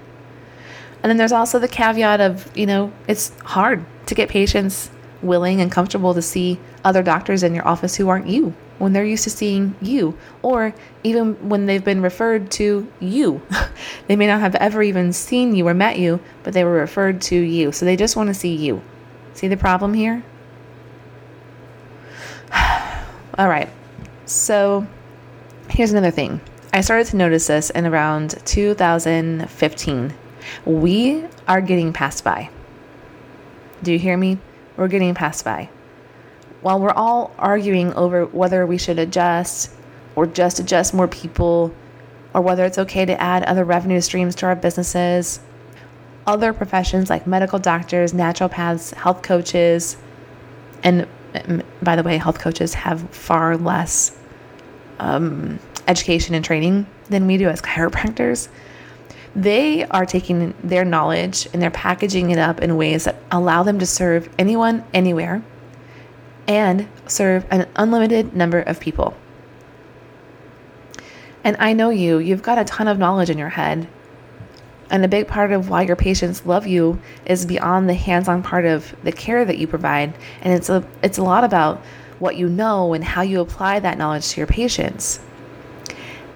And 1.02 1.10
then 1.10 1.16
there's 1.16 1.32
also 1.32 1.58
the 1.58 1.68
caveat 1.68 2.20
of, 2.20 2.56
you 2.56 2.66
know, 2.66 2.92
it's 3.08 3.30
hard 3.40 3.84
to 4.06 4.14
get 4.14 4.28
patients 4.28 4.90
willing 5.20 5.60
and 5.60 5.70
comfortable 5.70 6.14
to 6.14 6.22
see 6.22 6.58
other 6.84 7.02
doctors 7.02 7.42
in 7.42 7.54
your 7.54 7.66
office 7.66 7.96
who 7.96 8.08
aren't 8.08 8.28
you 8.28 8.54
when 8.82 8.92
they're 8.92 9.04
used 9.04 9.22
to 9.22 9.30
seeing 9.30 9.76
you, 9.80 10.18
or 10.42 10.74
even 11.04 11.48
when 11.48 11.66
they've 11.66 11.84
been 11.84 12.02
referred 12.02 12.50
to 12.50 12.92
you. 12.98 13.40
they 14.08 14.16
may 14.16 14.26
not 14.26 14.40
have 14.40 14.56
ever 14.56 14.82
even 14.82 15.12
seen 15.12 15.54
you 15.54 15.68
or 15.68 15.72
met 15.72 16.00
you, 16.00 16.18
but 16.42 16.52
they 16.52 16.64
were 16.64 16.72
referred 16.72 17.20
to 17.20 17.36
you. 17.36 17.70
So 17.70 17.84
they 17.84 17.94
just 17.94 18.16
want 18.16 18.26
to 18.26 18.34
see 18.34 18.56
you. 18.56 18.82
See 19.34 19.46
the 19.46 19.56
problem 19.56 19.94
here? 19.94 20.24
All 23.38 23.48
right. 23.48 23.70
So 24.26 24.84
here's 25.68 25.92
another 25.92 26.10
thing. 26.10 26.40
I 26.72 26.80
started 26.80 27.06
to 27.08 27.16
notice 27.16 27.46
this 27.46 27.70
in 27.70 27.86
around 27.86 28.34
2015. 28.44 30.14
We 30.64 31.24
are 31.46 31.60
getting 31.60 31.92
passed 31.92 32.24
by. 32.24 32.50
Do 33.84 33.92
you 33.92 34.00
hear 34.00 34.16
me? 34.16 34.38
We're 34.76 34.88
getting 34.88 35.14
passed 35.14 35.44
by 35.44 35.70
while 36.62 36.80
we're 36.80 36.90
all 36.90 37.34
arguing 37.38 37.92
over 37.94 38.26
whether 38.26 38.66
we 38.66 38.78
should 38.78 38.98
adjust 38.98 39.70
or 40.16 40.26
just 40.26 40.58
adjust 40.58 40.94
more 40.94 41.08
people 41.08 41.74
or 42.34 42.40
whether 42.40 42.64
it's 42.64 42.78
okay 42.78 43.04
to 43.04 43.20
add 43.20 43.42
other 43.42 43.64
revenue 43.64 44.00
streams 44.00 44.34
to 44.36 44.46
our 44.46 44.56
businesses, 44.56 45.40
other 46.26 46.52
professions 46.52 47.10
like 47.10 47.26
medical 47.26 47.58
doctors, 47.58 48.12
naturopaths, 48.12 48.94
health 48.94 49.22
coaches, 49.22 49.96
and 50.82 51.06
by 51.82 51.96
the 51.96 52.02
way, 52.02 52.18
health 52.18 52.38
coaches 52.38 52.74
have 52.74 53.08
far 53.10 53.56
less 53.56 54.16
um, 54.98 55.58
education 55.88 56.34
and 56.34 56.44
training 56.44 56.86
than 57.08 57.26
we 57.26 57.38
do 57.38 57.48
as 57.48 57.60
chiropractors. 57.60 58.48
They 59.34 59.84
are 59.84 60.04
taking 60.04 60.54
their 60.62 60.84
knowledge 60.84 61.48
and 61.52 61.62
they're 61.62 61.70
packaging 61.70 62.30
it 62.30 62.38
up 62.38 62.60
in 62.60 62.76
ways 62.76 63.04
that 63.04 63.16
allow 63.30 63.62
them 63.62 63.78
to 63.78 63.86
serve 63.86 64.28
anyone, 64.38 64.84
anywhere, 64.92 65.42
and 66.46 66.88
serve 67.06 67.46
an 67.50 67.68
unlimited 67.76 68.34
number 68.34 68.60
of 68.60 68.80
people. 68.80 69.14
And 71.44 71.56
I 71.58 71.72
know 71.72 71.90
you, 71.90 72.18
you've 72.18 72.42
got 72.42 72.58
a 72.58 72.64
ton 72.64 72.88
of 72.88 72.98
knowledge 72.98 73.30
in 73.30 73.38
your 73.38 73.48
head. 73.48 73.88
And 74.90 75.04
a 75.04 75.08
big 75.08 75.26
part 75.26 75.52
of 75.52 75.70
why 75.70 75.82
your 75.82 75.96
patients 75.96 76.44
love 76.44 76.66
you 76.66 77.00
is 77.24 77.46
beyond 77.46 77.88
the 77.88 77.94
hands-on 77.94 78.42
part 78.42 78.66
of 78.66 78.94
the 79.02 79.12
care 79.12 79.44
that 79.44 79.56
you 79.56 79.66
provide, 79.66 80.12
and 80.42 80.52
it's 80.52 80.68
a 80.68 80.86
it's 81.02 81.16
a 81.16 81.22
lot 81.22 81.44
about 81.44 81.82
what 82.18 82.36
you 82.36 82.46
know 82.46 82.92
and 82.92 83.02
how 83.02 83.22
you 83.22 83.40
apply 83.40 83.80
that 83.80 83.96
knowledge 83.96 84.28
to 84.28 84.40
your 84.40 84.46
patients. 84.46 85.18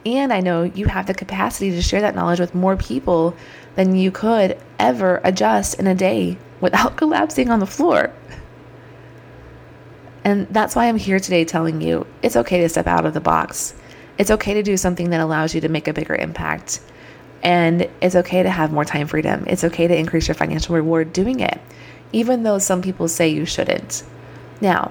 And 0.07 0.33
I 0.33 0.41
know 0.41 0.63
you 0.63 0.87
have 0.87 1.07
the 1.07 1.15
capacity 1.15 1.71
to 1.73 1.83
share 1.83 2.01
that 2.01 2.15
knowledge 2.15 2.41
with 2.41 2.55
more 2.55 2.77
people 2.77 3.37
than 3.75 3.95
you 3.95 4.11
could 4.11 4.59
ever 4.79 5.21
adjust 5.23 5.79
in 5.79 5.87
a 5.87 5.95
day 5.95 6.39
without 6.61 6.97
collapsing 6.97 7.51
on 7.51 7.61
the 7.61 7.67
floor. 7.67 8.13
And 10.27 10.49
that's 10.49 10.75
why 10.75 10.89
I'm 10.89 10.97
here 10.97 11.21
today 11.21 11.45
telling 11.45 11.81
you 11.81 12.05
it's 12.21 12.35
okay 12.35 12.61
to 12.63 12.69
step 12.69 12.89
out 12.89 13.07
of 13.07 13.15
the 13.15 13.21
box. 13.21 13.77
It's 14.19 14.33
okay 14.33 14.55
to 14.55 14.63
do 14.65 14.77
something 14.77 15.11
that 15.11 15.21
allows 15.21 15.55
you 15.55 15.61
to 15.61 15.69
make 15.69 15.87
a 15.87 15.93
bigger 15.93 16.17
impact. 16.17 16.81
And 17.45 17.89
it's 18.01 18.17
okay 18.17 18.43
to 18.43 18.51
have 18.51 18.73
more 18.73 18.85
time 18.85 19.07
freedom. 19.07 19.45
It's 19.47 19.63
okay 19.63 19.87
to 19.87 19.97
increase 19.97 20.27
your 20.27 20.35
financial 20.35 20.75
reward 20.75 21.13
doing 21.13 21.39
it, 21.39 21.61
even 22.13 22.43
though 22.43 22.59
some 22.59 22.83
people 22.83 23.07
say 23.07 23.29
you 23.29 23.45
shouldn't. 23.47 24.03
Now, 24.61 24.91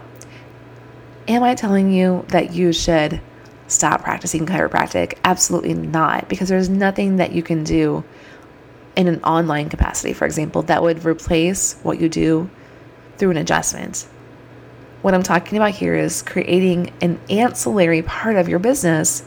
am 1.27 1.43
I 1.43 1.53
telling 1.53 1.91
you 1.91 2.23
that 2.29 2.53
you 2.53 2.71
should 2.71 3.19
stop 3.67 4.05
practicing 4.05 4.45
chiropractic? 4.45 5.17
Absolutely 5.25 5.73
not, 5.73 6.29
because 6.29 6.47
there's 6.47 6.69
nothing 6.69 7.17
that 7.17 7.33
you 7.33 7.43
can 7.43 7.65
do 7.65 8.05
in 8.95 9.09
an 9.09 9.21
online 9.25 9.67
capacity, 9.67 10.13
for 10.13 10.23
example, 10.23 10.61
that 10.61 10.81
would 10.81 11.03
replace 11.03 11.73
what 11.83 11.99
you 11.99 12.07
do 12.07 12.49
through 13.17 13.31
an 13.31 13.37
adjustment. 13.37 14.07
What 15.05 15.13
I'm 15.13 15.21
talking 15.21 15.59
about 15.59 15.69
here 15.69 15.93
is 15.93 16.23
creating 16.23 16.91
an 16.99 17.19
ancillary 17.29 18.01
part 18.01 18.37
of 18.37 18.49
your 18.49 18.57
business 18.57 19.21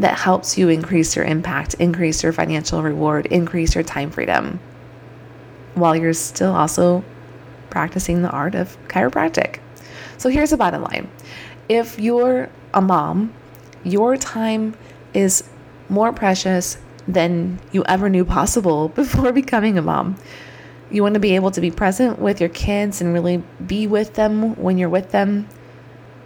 that 0.00 0.18
helps 0.18 0.58
you 0.58 0.70
increase 0.70 1.14
your 1.14 1.24
impact, 1.24 1.74
increase 1.74 2.24
your 2.24 2.32
financial 2.32 2.82
reward, 2.82 3.26
increase 3.26 3.76
your 3.76 3.84
time 3.84 4.10
freedom, 4.10 4.58
while 5.76 5.94
you're 5.94 6.12
still 6.12 6.52
also 6.52 7.04
practicing 7.70 8.22
the 8.22 8.30
art 8.30 8.56
of 8.56 8.76
chiropractic. 8.88 9.60
So 10.18 10.30
here's 10.30 10.50
the 10.50 10.56
bottom 10.56 10.82
line 10.82 11.08
if 11.68 12.00
you're 12.00 12.50
a 12.74 12.80
mom 12.80 13.32
your 13.84 14.16
time 14.16 14.74
is 15.14 15.48
more 15.90 16.12
precious 16.12 16.76
than 17.06 17.60
you 17.70 17.84
ever 17.84 18.08
knew 18.08 18.24
possible 18.24 18.88
before 18.96 19.30
becoming 19.30 19.78
a 19.78 19.82
mom. 19.82 20.16
You 20.92 21.02
want 21.02 21.14
to 21.14 21.20
be 21.20 21.34
able 21.34 21.50
to 21.52 21.60
be 21.60 21.70
present 21.70 22.18
with 22.18 22.38
your 22.38 22.50
kids 22.50 23.00
and 23.00 23.12
really 23.12 23.42
be 23.66 23.86
with 23.86 24.14
them 24.14 24.54
when 24.56 24.78
you're 24.78 24.88
with 24.88 25.10
them. 25.10 25.48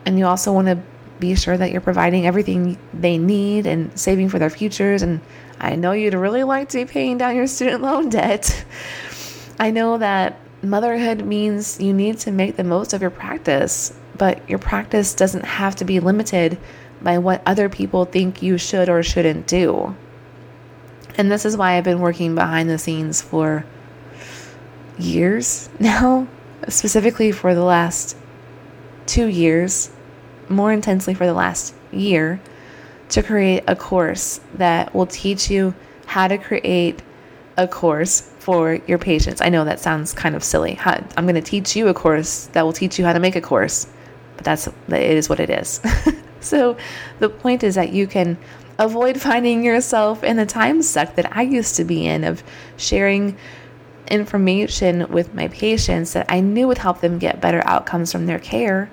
And 0.04 0.18
you 0.18 0.26
also 0.26 0.52
want 0.52 0.66
to 0.66 0.78
be 1.18 1.34
sure 1.34 1.56
that 1.56 1.70
you're 1.70 1.80
providing 1.80 2.26
everything 2.26 2.76
they 2.92 3.16
need 3.16 3.66
and 3.66 3.98
saving 3.98 4.28
for 4.28 4.38
their 4.38 4.50
futures. 4.50 5.02
And 5.02 5.20
I 5.60 5.76
know 5.76 5.92
you'd 5.92 6.14
really 6.14 6.42
like 6.42 6.68
to 6.70 6.78
be 6.78 6.84
paying 6.84 7.16
down 7.16 7.36
your 7.36 7.46
student 7.46 7.82
loan 7.82 8.08
debt. 8.10 8.64
I 9.58 9.70
know 9.70 9.98
that 9.98 10.38
motherhood 10.62 11.24
means 11.24 11.80
you 11.80 11.92
need 11.92 12.18
to 12.18 12.32
make 12.32 12.56
the 12.56 12.64
most 12.64 12.92
of 12.92 13.00
your 13.00 13.10
practice, 13.10 13.96
but 14.18 14.48
your 14.50 14.58
practice 14.58 15.14
doesn't 15.14 15.44
have 15.44 15.76
to 15.76 15.84
be 15.84 16.00
limited 16.00 16.58
by 17.00 17.18
what 17.18 17.42
other 17.46 17.68
people 17.68 18.04
think 18.04 18.42
you 18.42 18.58
should 18.58 18.88
or 18.88 19.02
shouldn't 19.02 19.46
do. 19.46 19.94
And 21.16 21.30
this 21.30 21.44
is 21.44 21.56
why 21.56 21.72
I've 21.72 21.84
been 21.84 22.00
working 22.00 22.34
behind 22.34 22.68
the 22.68 22.78
scenes 22.78 23.22
for 23.22 23.64
years 24.98 25.68
now, 25.78 26.26
specifically 26.68 27.32
for 27.32 27.54
the 27.54 27.64
last 27.64 28.16
two 29.06 29.26
years, 29.26 29.90
more 30.48 30.72
intensely 30.72 31.14
for 31.14 31.26
the 31.26 31.34
last 31.34 31.74
year, 31.92 32.40
to 33.08 33.22
create 33.22 33.62
a 33.68 33.76
course 33.76 34.40
that 34.54 34.94
will 34.94 35.06
teach 35.06 35.50
you 35.50 35.74
how 36.06 36.26
to 36.26 36.38
create 36.38 37.02
a 37.56 37.66
course 37.66 38.20
for 38.38 38.74
your 38.86 38.98
patients. 38.98 39.40
I 39.40 39.48
know 39.48 39.64
that 39.64 39.80
sounds 39.80 40.12
kind 40.12 40.34
of 40.34 40.44
silly. 40.44 40.74
How, 40.74 41.02
I'm 41.16 41.24
going 41.24 41.36
to 41.36 41.40
teach 41.40 41.74
you 41.74 41.88
a 41.88 41.94
course 41.94 42.46
that 42.52 42.64
will 42.64 42.72
teach 42.72 42.98
you 42.98 43.04
how 43.04 43.12
to 43.12 43.20
make 43.20 43.36
a 43.36 43.40
course, 43.40 43.86
but 44.36 44.44
that's 44.44 44.66
it 44.66 44.72
is 44.88 45.28
what 45.28 45.40
it 45.40 45.50
is. 45.50 45.80
so 46.40 46.76
the 47.18 47.28
point 47.28 47.64
is 47.64 47.74
that 47.76 47.92
you 47.92 48.06
can 48.06 48.38
avoid 48.78 49.20
finding 49.20 49.64
yourself 49.64 50.22
in 50.22 50.36
the 50.36 50.46
time 50.46 50.82
suck 50.82 51.14
that 51.14 51.36
I 51.36 51.42
used 51.42 51.76
to 51.76 51.84
be 51.84 52.06
in 52.06 52.24
of 52.24 52.42
sharing 52.76 53.36
information 54.08 55.10
with 55.10 55.34
my 55.34 55.48
patients 55.48 56.12
that 56.12 56.26
I 56.28 56.40
knew 56.40 56.68
would 56.68 56.78
help 56.78 57.00
them 57.00 57.18
get 57.18 57.40
better 57.40 57.62
outcomes 57.66 58.12
from 58.12 58.26
their 58.26 58.38
care, 58.38 58.90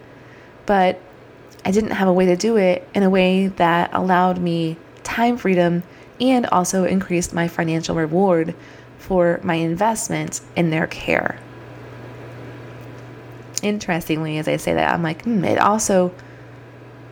but 0.66 1.00
I 1.66 1.72
didn't 1.72 1.92
have 1.92 2.08
a 2.08 2.14
way 2.14 2.26
to 2.26 2.36
do 2.36 2.58
it 2.58 2.88
in 2.94 3.04
a 3.04 3.10
way 3.10 3.48
that 3.48 3.94
allowed 3.94 4.40
me 4.40 4.78
time 5.04 5.38
freedom 5.38 5.84
and 6.20 6.46
also 6.48 6.84
increased 6.86 7.34
my 7.34 7.48
financial 7.48 7.96
reward 7.96 8.56
for 8.98 9.40
my 9.44 9.56
investment 9.56 10.42
in 10.56 10.70
their 10.70 10.88
care. 10.88 11.40
Interestingly, 13.62 14.38
as 14.38 14.48
I 14.48 14.58
say 14.58 14.74
that, 14.74 14.94
I'm 14.94 15.04
like, 15.04 15.24
hmm, 15.24 15.44
it 15.44 15.58
also 15.58 16.14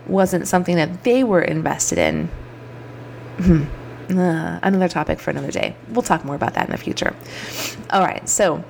wasn't 0.08 0.48
something 0.48 0.76
that 0.76 1.04
they 1.04 1.24
were 1.24 1.42
invested 1.42 1.98
in. 1.98 2.30
Uh, 4.12 4.60
another 4.62 4.90
topic 4.90 5.20
for 5.20 5.32
another 5.32 5.52
day. 5.52 5.76
We'll 5.90 6.02
talk 6.02 6.26
more 6.26 6.36
about 6.36 6.56
that 6.56 6.66
in 6.66 6.72
the 6.72 6.78
future. 6.78 7.16
All 7.92 8.02
right, 8.02 8.28
so 8.28 8.64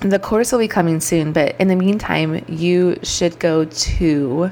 the 0.00 0.18
course 0.18 0.50
will 0.50 0.60
be 0.60 0.68
coming 0.68 1.00
soon, 1.00 1.32
but 1.32 1.54
in 1.60 1.68
the 1.68 1.76
meantime, 1.76 2.44
you 2.48 2.98
should 3.02 3.38
go 3.38 3.66
to 3.66 4.50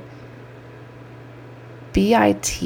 BIT. 1.92 2.62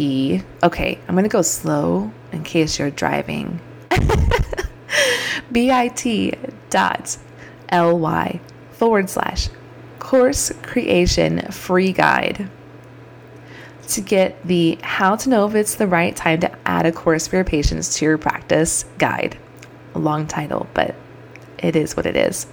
Okay, 0.63 0.99
I'm 1.09 1.15
going 1.15 1.25
to 1.25 1.29
go 1.29 1.43
slow 1.43 2.13
in 2.33 2.43
case 2.43 2.79
you're 2.79 2.91
driving. 2.91 3.61
BIT 5.53 6.39
dot 6.71 7.17
ly 7.73 8.41
forward 8.73 9.09
slash 9.09 9.49
course 9.99 10.53
creation 10.63 11.41
free 11.51 11.93
guide 11.93 12.51
to 13.89 14.01
get 14.01 14.43
the 14.47 14.79
How 14.83 15.17
to 15.17 15.29
Know 15.29 15.47
If 15.47 15.55
It's 15.55 15.75
the 15.77 15.87
Right 15.87 16.15
Time 16.15 16.41
to 16.41 16.69
Add 16.69 16.87
a 16.87 16.93
Course 16.93 17.27
for 17.27 17.37
Your 17.37 17.45
Patients 17.45 17.97
to 17.97 18.05
Your 18.05 18.19
Practice 18.19 18.85
guide. 18.99 19.37
A 19.95 19.99
long 19.99 20.27
title, 20.27 20.67
but 20.75 20.95
it 21.59 21.77
is 21.77 21.97
what 21.97 22.07
it 22.07 22.17
is. 22.17 22.47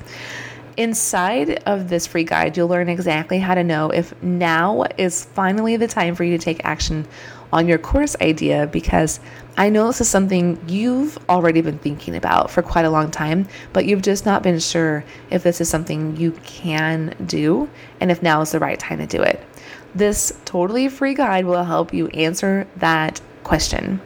Inside 0.77 1.63
of 1.65 1.89
this 1.89 2.07
free 2.07 2.23
guide, 2.23 2.55
you'll 2.55 2.67
learn 2.67 2.89
exactly 2.89 3.39
how 3.39 3.55
to 3.55 3.63
know 3.63 3.89
if 3.89 4.13
now 4.23 4.83
is 4.97 5.25
finally 5.25 5.77
the 5.77 5.87
time 5.87 6.15
for 6.15 6.23
you 6.23 6.37
to 6.37 6.43
take 6.43 6.63
action 6.63 7.07
on 7.51 7.67
your 7.67 7.77
course 7.77 8.15
idea 8.21 8.67
because 8.67 9.19
I 9.57 9.69
know 9.69 9.87
this 9.87 10.01
is 10.01 10.09
something 10.09 10.57
you've 10.67 11.17
already 11.27 11.61
been 11.61 11.77
thinking 11.77 12.15
about 12.15 12.49
for 12.49 12.61
quite 12.61 12.85
a 12.85 12.89
long 12.89 13.11
time, 13.11 13.47
but 13.73 13.85
you've 13.85 14.01
just 14.01 14.25
not 14.25 14.43
been 14.43 14.59
sure 14.59 15.03
if 15.29 15.43
this 15.43 15.59
is 15.59 15.69
something 15.69 16.15
you 16.15 16.31
can 16.43 17.15
do 17.25 17.69
and 17.99 18.09
if 18.09 18.23
now 18.23 18.41
is 18.41 18.51
the 18.51 18.59
right 18.59 18.79
time 18.79 18.99
to 18.99 19.07
do 19.07 19.21
it. 19.21 19.45
This 19.93 20.31
totally 20.45 20.87
free 20.87 21.13
guide 21.13 21.45
will 21.45 21.63
help 21.63 21.93
you 21.93 22.07
answer 22.07 22.67
that 22.77 23.19
question. 23.43 24.01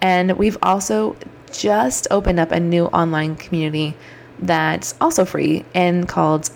And 0.00 0.36
we've 0.36 0.58
also 0.62 1.16
just 1.50 2.06
opened 2.10 2.38
up 2.38 2.52
a 2.52 2.60
new 2.60 2.86
online 2.86 3.36
community 3.36 3.96
that's 4.38 4.94
also 5.00 5.24
free 5.24 5.64
and 5.74 6.08
called 6.08 6.50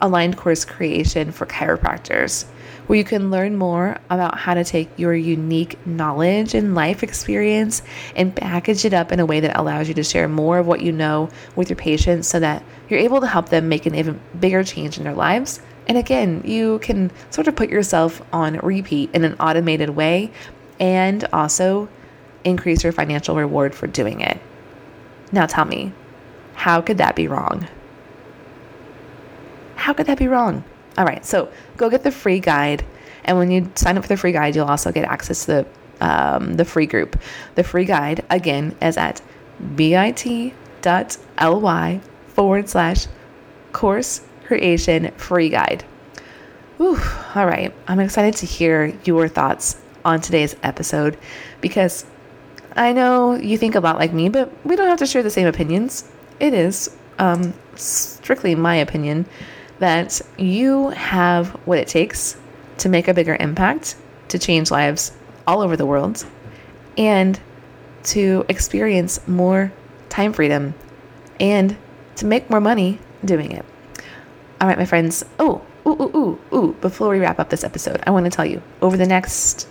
Aligned 0.00 0.36
Course 0.36 0.64
Creation 0.64 1.32
for 1.32 1.46
Chiropractors, 1.46 2.44
where 2.86 2.98
you 2.98 3.04
can 3.04 3.30
learn 3.30 3.56
more 3.56 3.98
about 4.10 4.36
how 4.36 4.54
to 4.54 4.64
take 4.64 4.90
your 4.98 5.14
unique 5.14 5.78
knowledge 5.86 6.54
and 6.54 6.74
life 6.74 7.02
experience 7.02 7.82
and 8.14 8.34
package 8.34 8.84
it 8.84 8.92
up 8.92 9.12
in 9.12 9.20
a 9.20 9.26
way 9.26 9.40
that 9.40 9.58
allows 9.58 9.88
you 9.88 9.94
to 9.94 10.04
share 10.04 10.28
more 10.28 10.58
of 10.58 10.66
what 10.66 10.82
you 10.82 10.92
know 10.92 11.30
with 11.56 11.70
your 11.70 11.76
patients 11.76 12.28
so 12.28 12.40
that 12.40 12.62
you're 12.88 13.00
able 13.00 13.20
to 13.20 13.26
help 13.26 13.48
them 13.48 13.68
make 13.68 13.86
an 13.86 13.94
even 13.94 14.20
bigger 14.38 14.62
change 14.64 14.98
in 14.98 15.04
their 15.04 15.14
lives 15.14 15.60
and 15.86 15.98
again, 15.98 16.42
you 16.44 16.78
can 16.80 17.10
sort 17.30 17.48
of 17.48 17.56
put 17.56 17.68
yourself 17.68 18.22
on 18.32 18.58
repeat 18.58 19.10
in 19.14 19.24
an 19.24 19.34
automated 19.34 19.90
way 19.90 20.30
and 20.80 21.24
also 21.32 21.88
increase 22.44 22.82
your 22.82 22.92
financial 22.92 23.36
reward 23.36 23.74
for 23.74 23.86
doing 23.86 24.20
it. 24.20 24.40
Now 25.32 25.46
tell 25.46 25.64
me, 25.64 25.92
how 26.54 26.80
could 26.80 26.98
that 26.98 27.16
be 27.16 27.28
wrong? 27.28 27.68
How 29.76 29.92
could 29.92 30.06
that 30.06 30.18
be 30.18 30.28
wrong? 30.28 30.64
All 30.96 31.04
right, 31.04 31.24
so 31.26 31.50
go 31.76 31.90
get 31.90 32.04
the 32.04 32.10
free 32.10 32.40
guide. 32.40 32.84
And 33.24 33.36
when 33.36 33.50
you 33.50 33.70
sign 33.74 33.98
up 33.98 34.04
for 34.04 34.08
the 34.08 34.16
free 34.16 34.32
guide, 34.32 34.54
you'll 34.54 34.66
also 34.66 34.92
get 34.92 35.04
access 35.04 35.46
to 35.46 35.66
the, 36.00 36.06
um, 36.06 36.54
the 36.54 36.64
free 36.64 36.86
group. 36.86 37.20
The 37.54 37.64
free 37.64 37.84
guide, 37.84 38.24
again, 38.30 38.76
is 38.80 38.96
at 38.96 39.20
bit.ly 39.76 40.60
forward 42.28 42.68
slash 42.68 43.06
course 43.72 44.20
creation 44.44 45.10
free 45.12 45.48
guide. 45.48 45.84
Whew, 46.76 47.00
all 47.34 47.46
right, 47.46 47.74
I'm 47.86 48.00
excited 48.00 48.36
to 48.36 48.46
hear 48.46 48.96
your 49.04 49.28
thoughts 49.28 49.76
on 50.04 50.20
today's 50.20 50.56
episode 50.62 51.16
because 51.60 52.04
I 52.76 52.92
know 52.92 53.34
you 53.34 53.56
think 53.56 53.74
a 53.74 53.80
lot 53.80 53.98
like 53.98 54.12
me, 54.12 54.28
but 54.28 54.52
we 54.66 54.76
don't 54.76 54.88
have 54.88 54.98
to 54.98 55.06
share 55.06 55.22
the 55.22 55.30
same 55.30 55.46
opinions. 55.46 56.10
It 56.40 56.52
is 56.52 56.94
um, 57.18 57.54
strictly 57.76 58.54
my 58.54 58.76
opinion 58.76 59.26
that 59.78 60.20
you 60.36 60.90
have 60.90 61.50
what 61.66 61.78
it 61.78 61.88
takes 61.88 62.36
to 62.78 62.88
make 62.88 63.08
a 63.08 63.14
bigger 63.14 63.36
impact, 63.38 63.96
to 64.28 64.38
change 64.38 64.70
lives 64.70 65.12
all 65.46 65.60
over 65.60 65.76
the 65.76 65.86
world, 65.86 66.26
and 66.98 67.38
to 68.04 68.44
experience 68.48 69.26
more 69.26 69.72
time 70.08 70.32
freedom 70.32 70.74
and 71.40 71.76
to 72.16 72.26
make 72.26 72.50
more 72.50 72.60
money 72.60 72.98
doing 73.24 73.52
it. 73.52 73.64
All 74.60 74.68
right, 74.68 74.78
my 74.78 74.84
friends. 74.84 75.24
Oh, 75.38 75.62
ooh, 75.86 75.90
ooh, 75.90 76.16
ooh, 76.16 76.56
ooh. 76.56 76.72
Before 76.80 77.08
we 77.08 77.18
wrap 77.18 77.38
up 77.38 77.50
this 77.50 77.64
episode, 77.64 78.02
I 78.06 78.10
want 78.10 78.24
to 78.24 78.30
tell 78.30 78.46
you 78.46 78.62
over 78.80 78.96
the 78.96 79.06
next 79.06 79.68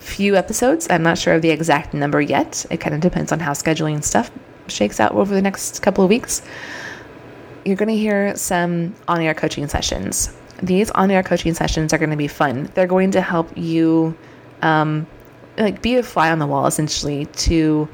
few 0.00 0.36
episodes, 0.36 0.88
I'm 0.90 1.02
not 1.02 1.18
sure 1.18 1.34
of 1.34 1.42
the 1.42 1.50
exact 1.50 1.94
number 1.94 2.20
yet. 2.20 2.64
It 2.70 2.78
kind 2.78 2.94
of 2.94 3.00
depends 3.00 3.32
on 3.32 3.40
how 3.40 3.52
scheduling 3.52 4.02
stuff 4.02 4.30
shakes 4.68 4.98
out 5.00 5.12
over 5.12 5.34
the 5.34 5.42
next 5.42 5.82
couple 5.82 6.02
of 6.02 6.10
weeks. 6.10 6.42
You're 7.64 7.76
going 7.76 7.88
to 7.90 7.96
hear 7.96 8.34
some 8.36 8.94
on 9.06 9.20
air 9.20 9.34
coaching 9.34 9.68
sessions. 9.68 10.34
These 10.62 10.90
on 10.92 11.10
air 11.10 11.22
coaching 11.22 11.54
sessions 11.54 11.92
are 11.92 11.98
going 11.98 12.10
to 12.10 12.16
be 12.16 12.28
fun. 12.28 12.70
They're 12.74 12.86
going 12.86 13.10
to 13.12 13.20
help 13.20 13.56
you 13.56 14.16
um, 14.62 15.06
like 15.58 15.82
be 15.82 15.96
a 15.96 16.02
fly 16.02 16.30
on 16.30 16.38
the 16.38 16.46
wall 16.46 16.66
essentially 16.66 17.26
to 17.26 17.88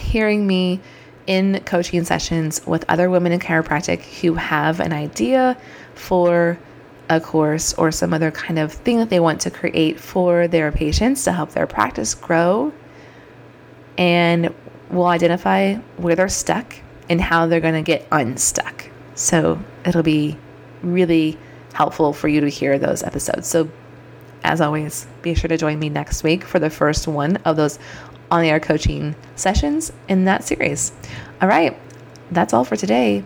hearing 0.00 0.46
me 0.46 0.80
in 1.26 1.60
coaching 1.64 2.04
sessions 2.04 2.64
with 2.66 2.84
other 2.88 3.08
women 3.10 3.32
in 3.32 3.40
chiropractic 3.40 4.00
who 4.20 4.34
have 4.34 4.80
an 4.80 4.92
idea 4.92 5.56
for 5.94 6.58
a 7.08 7.20
course 7.20 7.74
or 7.74 7.90
some 7.90 8.14
other 8.14 8.30
kind 8.30 8.58
of 8.58 8.72
thing 8.72 8.98
that 8.98 9.10
they 9.10 9.20
want 9.20 9.40
to 9.42 9.50
create 9.50 10.00
for 10.00 10.48
their 10.48 10.72
patients 10.72 11.24
to 11.24 11.32
help 11.32 11.50
their 11.50 11.66
practice 11.66 12.14
grow. 12.14 12.72
And 13.98 14.54
we'll 14.90 15.06
identify 15.06 15.74
where 15.96 16.16
they're 16.16 16.28
stuck 16.28 16.76
and 17.08 17.20
how 17.20 17.46
they're 17.46 17.60
going 17.60 17.74
to 17.74 17.82
get 17.82 18.06
unstuck. 18.10 18.90
So 19.14 19.62
it'll 19.84 20.02
be 20.02 20.36
really 20.82 21.38
helpful 21.72 22.12
for 22.12 22.28
you 22.28 22.40
to 22.40 22.48
hear 22.48 22.78
those 22.78 23.02
episodes. 23.02 23.48
So, 23.48 23.68
as 24.42 24.60
always, 24.60 25.06
be 25.22 25.34
sure 25.34 25.48
to 25.48 25.56
join 25.56 25.78
me 25.78 25.88
next 25.88 26.22
week 26.22 26.44
for 26.44 26.58
the 26.58 26.68
first 26.68 27.08
one 27.08 27.36
of 27.38 27.56
those 27.56 27.78
on 28.34 28.44
air 28.44 28.58
coaching 28.58 29.14
sessions 29.36 29.92
in 30.08 30.24
that 30.24 30.42
series. 30.42 30.92
All 31.40 31.48
right, 31.48 31.78
that's 32.32 32.52
all 32.52 32.64
for 32.64 32.74
today. 32.74 33.22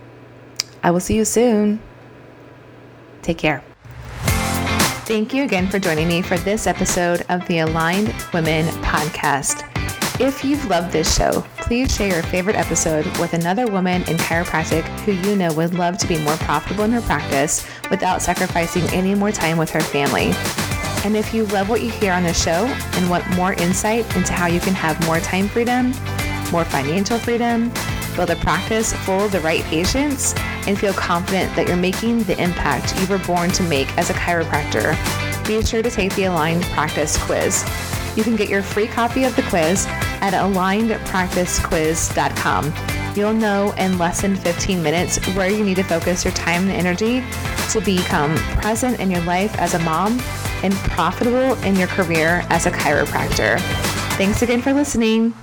I 0.82 0.90
will 0.90 1.00
see 1.00 1.16
you 1.16 1.24
soon. 1.24 1.80
Take 3.22 3.38
care. 3.38 3.64
Thank 5.08 5.32
you 5.32 5.44
again 5.44 5.68
for 5.68 5.78
joining 5.78 6.08
me 6.08 6.20
for 6.20 6.36
this 6.36 6.66
episode 6.66 7.24
of 7.30 7.46
the 7.48 7.60
Aligned 7.60 8.14
Women 8.34 8.66
Podcast. 8.82 9.64
If 10.20 10.44
you've 10.44 10.66
loved 10.66 10.92
this 10.92 11.16
show, 11.16 11.42
please 11.56 11.94
share 11.94 12.08
your 12.08 12.22
favorite 12.24 12.56
episode 12.56 13.06
with 13.18 13.32
another 13.32 13.66
woman 13.66 14.02
in 14.02 14.18
chiropractic 14.18 14.82
who 15.00 15.12
you 15.12 15.36
know 15.36 15.54
would 15.54 15.72
love 15.72 15.96
to 15.98 16.06
be 16.06 16.18
more 16.18 16.36
profitable 16.36 16.84
in 16.84 16.90
her 16.90 17.00
practice 17.00 17.66
without 17.88 18.20
sacrificing 18.20 18.82
any 18.90 19.14
more 19.14 19.32
time 19.32 19.56
with 19.56 19.70
her 19.70 19.80
family. 19.80 20.34
And 21.04 21.16
if 21.16 21.32
you 21.32 21.46
love 21.46 21.68
what 21.68 21.82
you 21.82 21.90
hear 21.90 22.12
on 22.12 22.24
the 22.24 22.34
show 22.34 22.66
and 22.94 23.08
want 23.08 23.28
more 23.36 23.52
insight 23.54 24.04
into 24.16 24.32
how 24.32 24.46
you 24.46 24.58
can 24.60 24.74
have 24.74 25.00
more 25.06 25.20
time 25.20 25.48
freedom, 25.48 25.92
more 26.50 26.64
financial 26.64 27.18
freedom, 27.18 27.70
build 28.16 28.30
a 28.30 28.36
practice 28.36 28.92
full 28.92 29.26
of 29.26 29.32
the 29.32 29.40
right 29.40 29.62
patients, 29.64 30.34
and 30.66 30.78
feel 30.78 30.92
confident 30.92 31.54
that 31.54 31.68
you're 31.68 31.76
making 31.76 32.24
the 32.24 32.36
impact 32.42 32.98
you 33.00 33.06
were 33.06 33.24
born 33.24 33.50
to 33.50 33.62
make 33.64 33.96
as 33.96 34.10
a 34.10 34.14
chiropractor, 34.14 34.96
be 35.46 35.62
sure 35.64 35.82
to 35.82 35.90
take 35.90 36.12
the 36.16 36.24
Aligned 36.24 36.64
Practice 36.64 37.16
Quiz. 37.24 37.62
You 38.16 38.24
can 38.24 38.34
get 38.34 38.48
your 38.48 38.62
free 38.62 38.88
copy 38.88 39.22
of 39.24 39.36
the 39.36 39.42
quiz 39.42 39.86
at 40.20 40.32
alignedpracticequiz.com. 40.32 42.72
You'll 43.14 43.32
know 43.32 43.72
in 43.78 43.96
less 43.98 44.22
than 44.22 44.34
15 44.34 44.82
minutes 44.82 45.24
where 45.34 45.48
you 45.48 45.64
need 45.64 45.76
to 45.76 45.84
focus 45.84 46.24
your 46.24 46.34
time 46.34 46.68
and 46.68 46.72
energy 46.72 47.22
to 47.70 47.80
become 47.80 48.34
present 48.60 48.98
in 48.98 49.08
your 49.10 49.22
life 49.22 49.56
as 49.58 49.74
a 49.74 49.78
mom 49.80 50.20
and 50.62 50.74
profitable 50.74 51.54
in 51.62 51.76
your 51.76 51.88
career 51.88 52.44
as 52.50 52.66
a 52.66 52.70
chiropractor. 52.70 53.58
Thanks 54.16 54.42
again 54.42 54.62
for 54.62 54.72
listening. 54.72 55.34